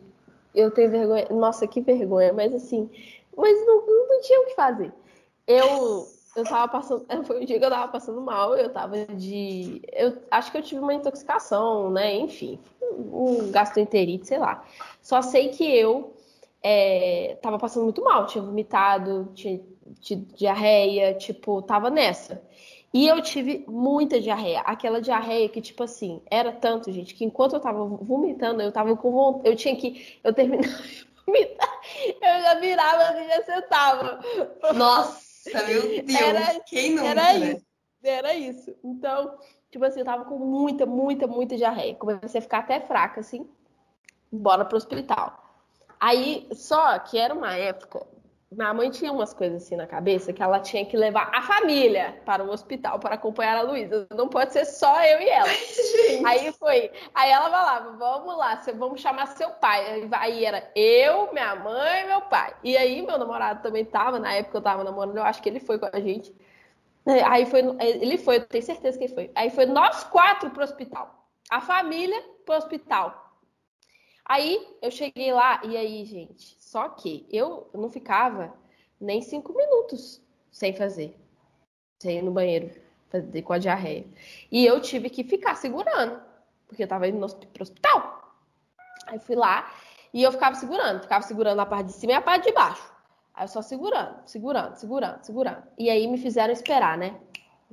[0.54, 1.26] eu tenho vergonha.
[1.30, 2.88] Nossa, que vergonha, mas assim.
[3.36, 4.90] Mas não, não tinha o que fazer.
[5.46, 6.08] Eu.
[6.36, 7.06] Eu tava passando.
[7.24, 9.82] Foi um dia que eu tava passando mal, eu tava de.
[9.92, 12.14] Eu acho que eu tive uma intoxicação, né?
[12.16, 12.58] Enfim,
[12.92, 14.64] um gastroenterite, sei lá.
[15.00, 16.14] Só sei que eu
[16.62, 19.60] é, tava passando muito mal, tinha vomitado, tinha
[20.00, 22.42] tido diarreia, tipo, tava nessa.
[22.92, 24.60] E eu tive muita diarreia.
[24.60, 28.96] Aquela diarreia que, tipo assim, era tanto, gente, que enquanto eu tava vomitando, eu tava
[28.96, 29.48] com vontade.
[29.48, 30.18] Eu tinha que.
[30.24, 31.80] Eu terminava de vomitar,
[32.22, 34.20] eu já virava e já sentava.
[34.74, 36.14] Nossa, meu Deus.
[36.20, 37.52] Era- Quem nunca, Era né?
[37.52, 37.66] isso.
[38.02, 38.76] Era isso.
[38.84, 39.36] Então,
[39.70, 41.94] tipo assim, eu tava com muita, muita, muita diarreia.
[41.96, 43.48] Comecei a ficar até fraca, assim.
[44.30, 45.42] Bora pro hospital.
[45.98, 48.06] Aí, só que era uma época.
[48.50, 52.22] Minha mãe tinha umas coisas assim na cabeça que ela tinha que levar a família
[52.24, 54.06] para o hospital para acompanhar a Luísa.
[54.14, 55.48] Não pode ser só eu e ela.
[56.24, 56.92] Aí foi.
[57.12, 60.08] Aí ela falava, vamos lá, vamos chamar seu pai.
[60.12, 62.54] Aí era eu, minha mãe e meu pai.
[62.62, 65.60] E aí meu namorado também tava, na época eu tava namorando, eu acho que ele
[65.60, 66.32] foi com a gente.
[67.06, 69.30] É, Aí foi, ele foi, eu tenho certeza que ele foi.
[69.34, 71.28] Aí foi nós quatro pro hospital.
[71.50, 73.26] A família pro hospital.
[74.24, 78.52] Aí eu cheguei lá, e aí, gente, só que eu não ficava
[79.00, 80.20] nem cinco minutos
[80.52, 81.18] sem fazer.
[82.02, 82.70] Sem ir no banheiro,
[83.08, 84.04] fazer com a diarreia.
[84.52, 86.20] E eu tive que ficar segurando,
[86.68, 88.30] porque eu tava indo pro hospital.
[89.06, 89.72] Aí fui lá
[90.12, 92.92] e eu ficava segurando, ficava segurando a parte de cima e a parte de baixo.
[93.32, 95.62] Aí eu só segurando, segurando, segurando, segurando.
[95.78, 97.18] E aí me fizeram esperar, né?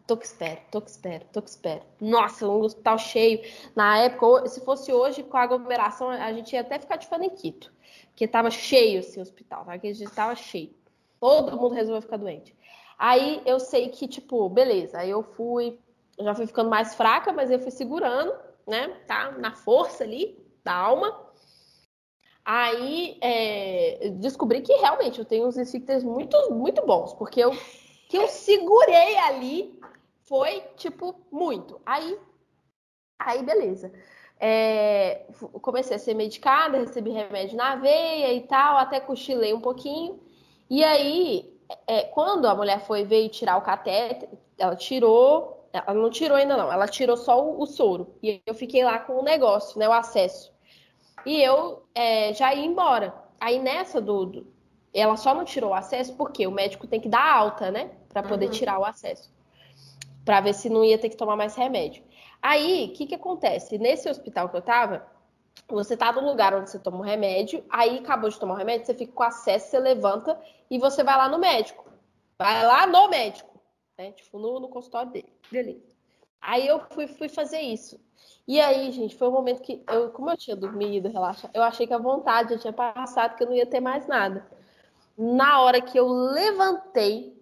[0.08, 1.84] Tô que espero, tô que espero, tô que espero.
[2.00, 3.42] Nossa, um hospital cheio.
[3.76, 7.74] Na época, se fosse hoje com a aglomeração, a gente ia até ficar de faniquito.
[8.14, 9.78] Porque tava cheio esse hospital, tá?
[9.78, 10.74] Que tava cheio.
[11.20, 12.56] Todo mundo resolveu ficar doente.
[12.98, 15.00] Aí eu sei que, tipo, beleza.
[15.00, 15.80] Aí eu fui,
[16.20, 18.34] já fui ficando mais fraca, mas eu fui segurando,
[18.68, 18.90] né?
[19.08, 19.32] Tá?
[19.32, 21.28] Na força ali da alma.
[22.46, 27.52] Aí é, descobri que realmente eu tenho uns esfíncteres muito, muito bons, porque eu
[28.10, 29.80] que eu segurei ali
[30.22, 31.82] foi tipo muito.
[31.86, 32.20] Aí
[33.26, 33.92] Aí, beleza.
[34.46, 35.22] É,
[35.62, 40.20] comecei a ser medicada, recebi remédio na veia e tal, até cochilei um pouquinho.
[40.70, 41.54] E aí,
[41.88, 44.28] é, quando a mulher foi veio tirar o catéter,
[44.58, 48.16] ela tirou, ela não tirou ainda não, ela tirou só o, o soro.
[48.22, 50.52] E eu fiquei lá com o negócio, né, o acesso.
[51.26, 53.14] E eu é, já ia embora.
[53.40, 54.48] Aí nessa do, do-
[54.94, 58.24] ela só não tirou o acesso porque o médico tem que dar alta, né, Pra
[58.24, 58.52] poder Uhum.
[58.52, 59.32] tirar o acesso,
[60.26, 62.04] Pra ver se não ia ter que tomar mais remédio.
[62.44, 63.78] Aí, o que que acontece?
[63.78, 65.08] Nesse hospital que eu tava,
[65.66, 68.86] você tá no lugar onde você toma o remédio, aí acabou de tomar o remédio,
[68.86, 70.38] você fica com acesso, você levanta
[70.70, 71.90] e você vai lá no médico.
[72.38, 73.58] Vai lá no médico,
[73.98, 74.12] né?
[74.12, 75.32] Tipo, no, no consultório dele.
[75.50, 75.86] Beleza.
[76.42, 77.98] Aí eu fui, fui fazer isso.
[78.46, 81.88] E aí, gente, foi um momento que, eu, como eu tinha dormido, relaxa, eu achei
[81.88, 84.46] que a vontade já tinha passado, que eu não ia ter mais nada.
[85.18, 87.42] Na hora que eu levantei,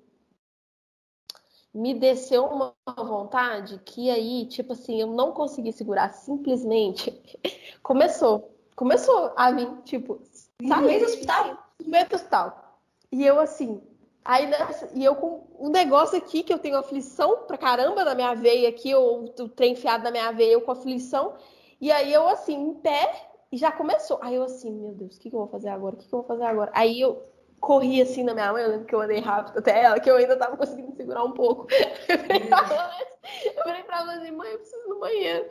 [1.73, 7.11] me desceu uma vontade que aí, tipo assim, eu não consegui segurar, simplesmente
[7.81, 8.51] começou.
[8.75, 10.19] Começou a vir, tipo,
[10.61, 11.57] No meio do hospital?
[11.83, 12.77] no meio do hospital.
[13.11, 13.81] E eu assim,
[14.23, 18.15] aí nessa- e eu com um negócio aqui que eu tenho aflição pra caramba na
[18.15, 21.33] minha veia aqui, ou o trem enfiado na minha veia, eu com aflição.
[21.79, 24.17] E aí eu assim, em pé, e já começou.
[24.21, 25.95] Aí eu assim, meu Deus, o que, que eu vou fazer agora?
[25.95, 26.71] O que, que eu vou fazer agora?
[26.73, 27.21] Aí eu
[27.61, 30.17] corri assim na minha mãe, eu lembro que eu andei rápido até ela, que eu
[30.17, 31.67] ainda tava conseguindo segurar um pouco.
[32.03, 32.91] Eu falei pra ela,
[33.45, 35.45] eu falei pra ela assim, mãe, eu preciso ir no banheiro.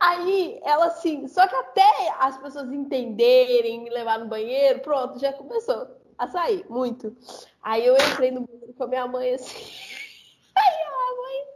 [0.00, 5.32] Aí ela assim, só que até as pessoas entenderem, me levar no banheiro, pronto, já
[5.34, 5.86] começou
[6.16, 7.14] a sair, muito.
[7.62, 9.54] Aí eu entrei no banheiro com a minha mãe assim.
[10.56, 11.54] Aí ela, mãe.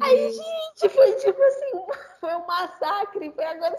[0.00, 1.84] Aí, gente, foi tipo assim,
[2.20, 3.76] foi um massacre, foi agora.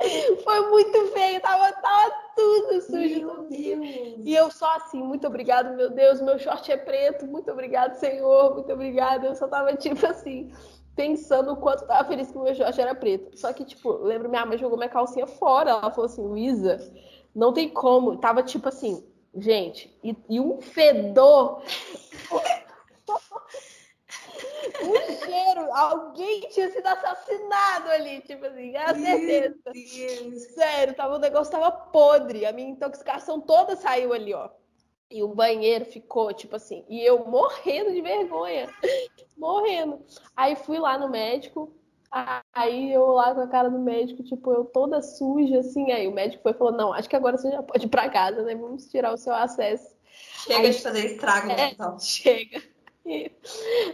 [0.44, 3.46] Foi muito feio, tava, tava tudo sujo.
[3.50, 8.54] E eu só assim, muito obrigado, meu Deus, meu short é preto, muito obrigado, Senhor,
[8.54, 9.26] muito obrigado.
[9.26, 10.50] Eu só tava, tipo assim,
[10.96, 13.38] pensando o quanto tava feliz que o meu short era preto.
[13.38, 15.70] Só que, tipo, lembro minha mãe jogou minha calcinha fora.
[15.70, 16.78] Ela falou assim, Luísa,
[17.34, 18.16] não tem como.
[18.18, 19.04] Tava tipo assim,
[19.36, 21.62] gente, e, e um fedor.
[24.82, 29.54] Um cheiro, alguém tinha sido assassinado ali, tipo assim, era certeza.
[30.54, 32.44] Sério, tava, o negócio tava podre.
[32.46, 34.48] A minha intoxicação toda saiu ali, ó.
[35.10, 38.68] E o banheiro ficou, tipo assim, e eu morrendo de vergonha.
[39.36, 40.04] morrendo.
[40.36, 41.74] Aí fui lá no médico.
[42.52, 45.92] Aí eu lá com a cara do médico, tipo, eu toda suja, assim.
[45.92, 48.08] Aí o médico foi e falou: Não, acho que agora você já pode ir pra
[48.10, 48.54] casa, né?
[48.54, 49.94] Vamos tirar o seu acesso.
[50.44, 51.64] Chega Aí- de fazer estrago no É.
[51.66, 51.98] hospital.
[52.00, 52.62] Chega.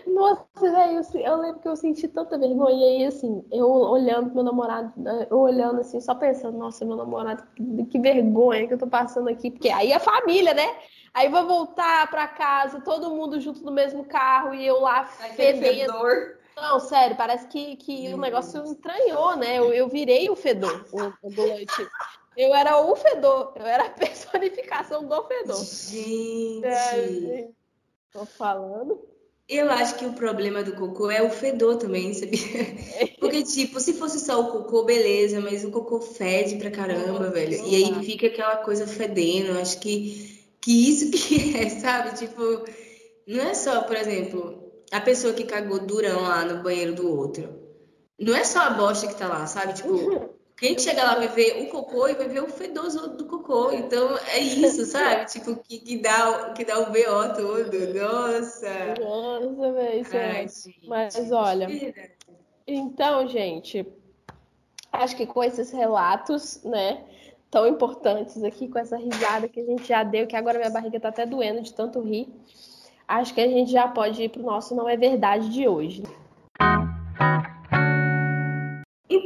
[0.06, 2.74] Nossa, velho, eu, eu lembro que eu senti tanta vergonha.
[2.74, 6.84] E aí, assim, eu olhando pro meu namorado, né, eu olhando assim, só pensando, nossa,
[6.84, 7.42] meu namorado,
[7.90, 9.50] que, vergonha que eu tô passando aqui.
[9.50, 10.76] Porque aí a família, né?
[11.14, 15.92] Aí vai voltar pra casa, todo mundo junto no mesmo carro e eu lá fedendo.
[16.56, 19.58] Não, sério, parece que, que o negócio entranhou, né?
[19.58, 21.86] Eu, eu virei o fedor, o ambulante.
[22.36, 25.64] Eu era o fedor, eu era a personificação do fedor.
[25.64, 26.64] Gente.
[26.64, 27.48] É,
[28.12, 28.98] tô falando.
[29.48, 32.40] Eu acho que o problema do cocô é o fedor também, sabia?
[33.20, 37.64] Porque, tipo, se fosse só o cocô, beleza, mas o cocô fede pra caramba, velho.
[37.64, 39.57] E aí fica aquela coisa fedendo.
[39.59, 42.16] Acho que, que isso que é, sabe?
[42.18, 42.64] Tipo,
[43.26, 47.48] não é só, por exemplo, a pessoa que cagou durão lá no banheiro do outro.
[48.18, 49.74] Não é só a bosta que tá lá, sabe?
[49.74, 53.72] Tipo, quem chega lá vai ver o cocô e vai ver o fedor do cocô.
[53.72, 55.26] Então é isso, sabe?
[55.26, 57.94] Tipo, que, que, dá, o- que dá o BO todo.
[57.94, 58.94] Nossa!
[59.00, 60.46] Nossa, velho, é.
[60.86, 61.66] Mas olha,
[62.66, 63.86] então, gente,
[64.92, 67.04] acho que com esses relatos, né,
[67.50, 70.98] tão importantes aqui, com essa risada que a gente já deu, que agora minha barriga
[70.98, 72.28] tá até doendo de tanto rir,
[73.07, 76.02] acho que a gente já pode ir pro nosso Não é Verdade de hoje.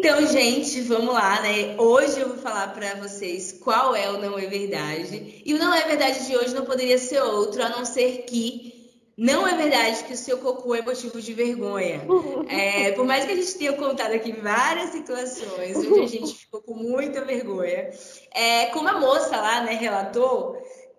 [0.03, 1.77] Então, gente, vamos lá, né?
[1.77, 5.43] Hoje eu vou falar pra vocês qual é o não é verdade.
[5.45, 9.05] E o não é verdade de hoje não poderia ser outro, a não ser que
[9.15, 12.01] não é verdade que o seu cocô é motivo de vergonha.
[12.49, 16.63] É, por mais que a gente tenha contado aqui várias situações onde a gente ficou
[16.63, 17.91] com muita vergonha,
[18.35, 20.57] é, como a moça lá, né, relatou,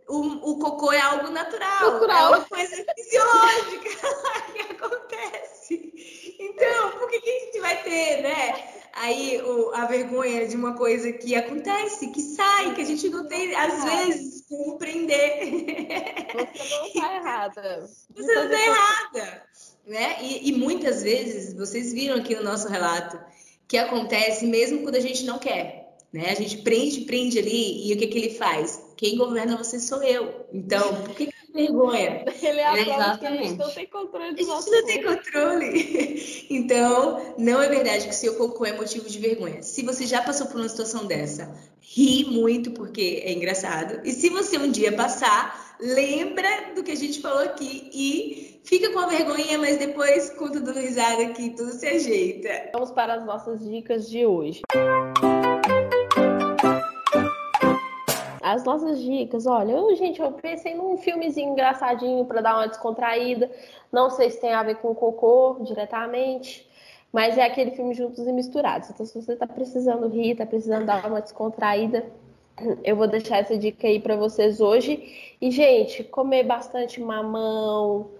[0.07, 2.35] o, o cocô é algo natural, Natural.
[2.35, 3.89] é uma coisa fisiológica
[4.53, 6.35] que acontece.
[6.39, 8.80] Então, por que, que a gente vai ter, né?
[8.93, 13.27] Aí o- a vergonha de uma coisa que acontece, que sai, que a gente não
[13.27, 15.39] tem, às vezes, como prender.
[15.45, 17.89] Você não tá errada.
[18.15, 19.43] Você não está errada,
[19.87, 20.17] né?
[20.21, 23.19] E, e muitas vezes, vocês viram aqui no nosso relato,
[23.67, 26.29] que acontece mesmo quando a gente não quer, né?
[26.29, 28.81] A gente prende, prende ali, e o que que ele faz?
[28.97, 30.45] Quem governa você sou eu.
[30.53, 32.25] Então, por que que vergonha.
[32.41, 34.85] Ele é a prova que a gente não tem controle A do gente nosso não
[34.85, 36.21] tem controle.
[36.51, 39.61] Então, não é verdade que o seu cocô é motivo de vergonha.
[39.63, 44.01] Se você já passou por uma situação dessa, ri muito porque é engraçado.
[44.03, 48.91] E se você um dia passar, lembra do que a gente falou aqui e fica
[48.91, 52.69] com a vergonha, mas depois conta dando risada que tudo se ajeita.
[52.73, 54.61] Vamos para as nossas dicas de hoje.
[58.51, 63.49] As nossas dicas, olha, eu, gente, eu pensei num filmezinho engraçadinho para dar uma descontraída.
[63.89, 66.69] Não sei se tem a ver com cocô diretamente,
[67.13, 68.89] mas é aquele filme Juntos e Misturados.
[68.89, 72.05] Então, se você tá precisando rir, tá precisando dar uma descontraída,
[72.83, 75.33] eu vou deixar essa dica aí para vocês hoje.
[75.39, 78.11] E, gente, comer bastante mamão,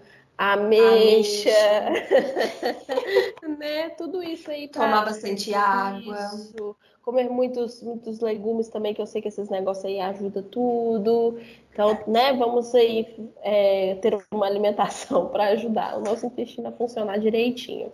[0.42, 1.50] ameixa,
[3.58, 3.90] né?
[3.90, 6.16] Tudo isso aí pra Tomar bastante água.
[6.34, 6.76] isso.
[7.02, 11.38] Comer muitos, muitos legumes também, que eu sei que esses negócios aí ajudam tudo.
[11.72, 17.18] Então, né, vamos aí é, ter uma alimentação para ajudar o nosso intestino a funcionar
[17.18, 17.92] direitinho.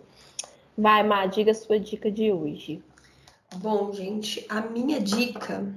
[0.75, 2.81] Vai, Má, diga a sua dica de hoje.
[3.57, 5.67] Bom, gente, a minha dica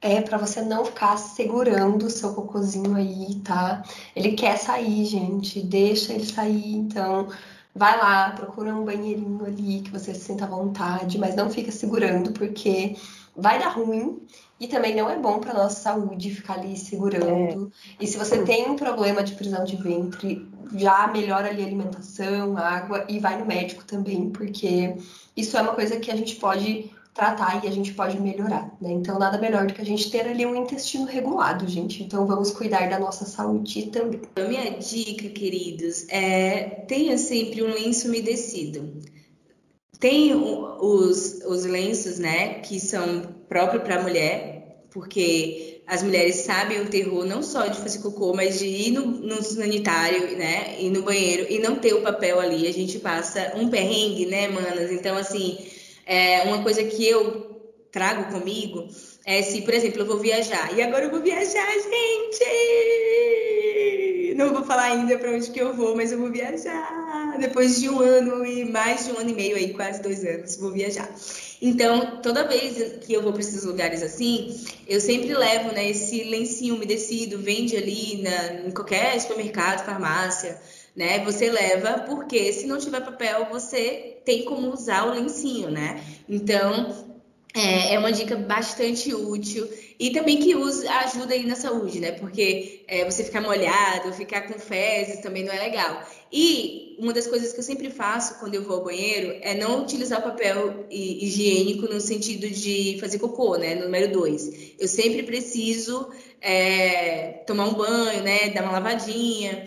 [0.00, 3.82] é pra você não ficar segurando o seu cocôzinho aí, tá?
[4.14, 6.74] Ele quer sair, gente, deixa ele sair.
[6.74, 7.28] Então,
[7.74, 11.70] vai lá, procura um banheirinho ali que você se sinta à vontade, mas não fica
[11.72, 12.96] segurando, porque
[13.34, 14.20] vai dar ruim.
[14.58, 17.70] E também não é bom pra nossa saúde ficar ali segurando.
[18.00, 22.56] E se você tem um problema de prisão de ventre, já melhora ali a alimentação,
[22.56, 24.96] água e vai no médico também, porque
[25.36, 28.92] isso é uma coisa que a gente pode tratar e a gente pode melhorar, né?
[28.92, 32.02] Então nada melhor do que a gente ter ali um intestino regulado, gente.
[32.02, 34.20] Então vamos cuidar da nossa saúde também.
[34.36, 39.00] A minha dica, queridos, é tenha sempre um lenço umedecido.
[39.98, 46.90] Tem os, os lenços, né, que são próprios para mulher, porque as mulheres sabem o
[46.90, 51.02] terror não só de fazer cocô, mas de ir no, no sanitário, né, ir no
[51.02, 52.66] banheiro e não ter o papel ali.
[52.66, 54.92] A gente passa um perrengue, né, manas?
[54.92, 55.58] Então, assim,
[56.06, 57.56] é uma coisa que eu
[57.90, 58.88] trago comigo
[59.24, 60.72] é se, por exemplo, eu vou viajar.
[60.76, 62.44] E agora eu vou viajar, gente!
[64.36, 67.36] Não vou falar ainda para onde que eu vou, mas eu vou viajar.
[67.40, 70.56] Depois de um ano e mais de um ano e meio aí, quase dois anos,
[70.56, 71.10] vou viajar.
[71.60, 74.54] Então, toda vez que eu vou para esses lugares assim,
[74.86, 80.60] eu sempre levo, né, esse lencinho umedecido, vende ali na, em qualquer supermercado, farmácia,
[80.94, 81.24] né?
[81.24, 86.04] Você leva, porque se não tiver papel, você tem como usar o lencinho, né?
[86.28, 87.16] Então,
[87.54, 89.66] é, é uma dica bastante útil
[89.98, 92.12] e também que usa, ajuda aí na saúde, né?
[92.12, 96.06] Porque é, você ficar molhado, ficar com fezes também não é legal.
[96.30, 99.82] E uma das coisas que eu sempre faço quando eu vou ao banheiro é não
[99.82, 103.74] utilizar papel hi- higiênico no sentido de fazer cocô, né?
[103.74, 104.74] Número dois.
[104.78, 106.10] Eu sempre preciso
[106.42, 108.50] é, tomar um banho, né?
[108.50, 109.64] Dar uma lavadinha.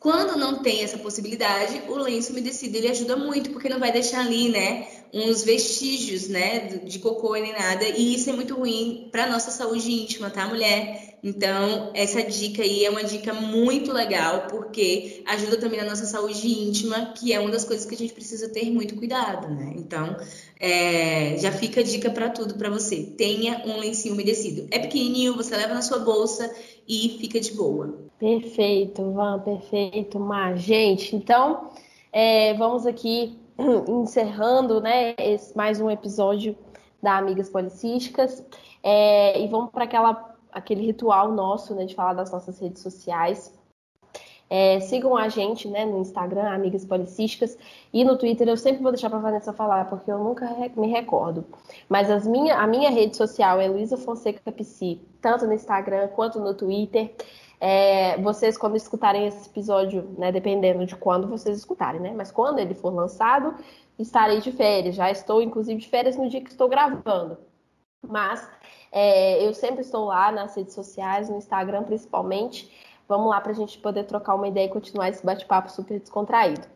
[0.00, 4.20] Quando não tem essa possibilidade, o lenço umedecido ele ajuda muito, porque não vai deixar
[4.20, 9.26] ali, né, uns vestígios, né, de cocô nem nada, e isso é muito ruim para
[9.26, 11.18] nossa saúde íntima, tá, mulher?
[11.22, 16.46] Então, essa dica aí é uma dica muito legal, porque ajuda também na nossa saúde
[16.46, 19.74] íntima, que é uma das coisas que a gente precisa ter muito cuidado, né?
[19.76, 20.16] Então,
[20.60, 23.02] é, já fica a dica para tudo para você.
[23.16, 24.68] Tenha um lencinho umedecido.
[24.70, 26.54] É pequenininho, você leva na sua bolsa
[26.86, 28.07] e fica de boa.
[28.18, 30.56] Perfeito, Van, perfeito, Mar.
[30.56, 31.70] Gente, então
[32.12, 33.38] é, vamos aqui
[33.86, 36.56] encerrando né, esse, mais um episódio
[37.00, 38.44] da Amigas Policísticas
[38.82, 39.86] é, e vamos para
[40.50, 43.56] aquele ritual nosso né, de falar das nossas redes sociais.
[44.50, 47.56] É, sigam a gente né, no Instagram, Amigas Policísticas,
[47.92, 51.44] e no Twitter eu sempre vou deixar para Vanessa falar, porque eu nunca me recordo.
[51.88, 56.40] Mas as minha, a minha rede social é Luísa Fonseca Psi, tanto no Instagram quanto
[56.40, 57.14] no Twitter.
[57.60, 62.12] É, vocês, quando escutarem esse episódio, né, dependendo de quando vocês escutarem, né?
[62.16, 63.54] Mas quando ele for lançado,
[63.98, 64.94] estarei de férias.
[64.94, 67.38] Já estou, inclusive, de férias no dia que estou gravando.
[68.06, 68.48] Mas
[68.92, 72.72] é, eu sempre estou lá nas redes sociais, no Instagram principalmente.
[73.08, 76.66] Vamos lá para a gente poder trocar uma ideia e continuar esse bate-papo super descontraído.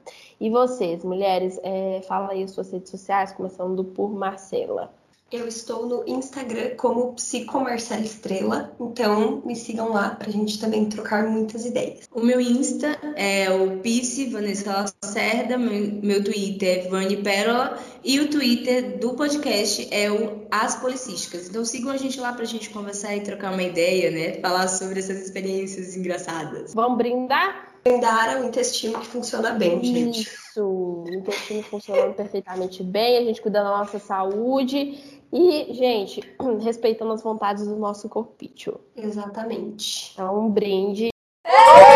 [0.40, 4.92] E vocês, mulheres, é, fala aí as suas redes sociais, começando por Marcela.
[5.32, 11.26] Eu estou no Instagram como Psicomarcela Estrela, então me sigam lá pra gente também trocar
[11.26, 12.06] muitas ideias.
[12.12, 18.20] O meu Insta é o Pice Vanessa Lacerda, meu, meu Twitter é Vani Pérola e
[18.20, 21.48] o Twitter do podcast é o As Policísticas.
[21.48, 24.38] Então sigam a gente lá pra gente conversar e trocar uma ideia, né?
[24.38, 26.74] Falar sobre essas experiências engraçadas.
[26.74, 27.72] Vamos brindar?
[27.82, 30.20] Brindar é um intestino que funciona bem, gente.
[30.20, 36.20] Isso, o intestino funcionando perfeitamente bem, a gente cuidando da nossa saúde e, gente,
[36.62, 38.78] respeitando as vontades do nosso corpício.
[38.94, 40.14] Exatamente.
[40.20, 41.08] É um brinde.
[41.44, 41.91] É!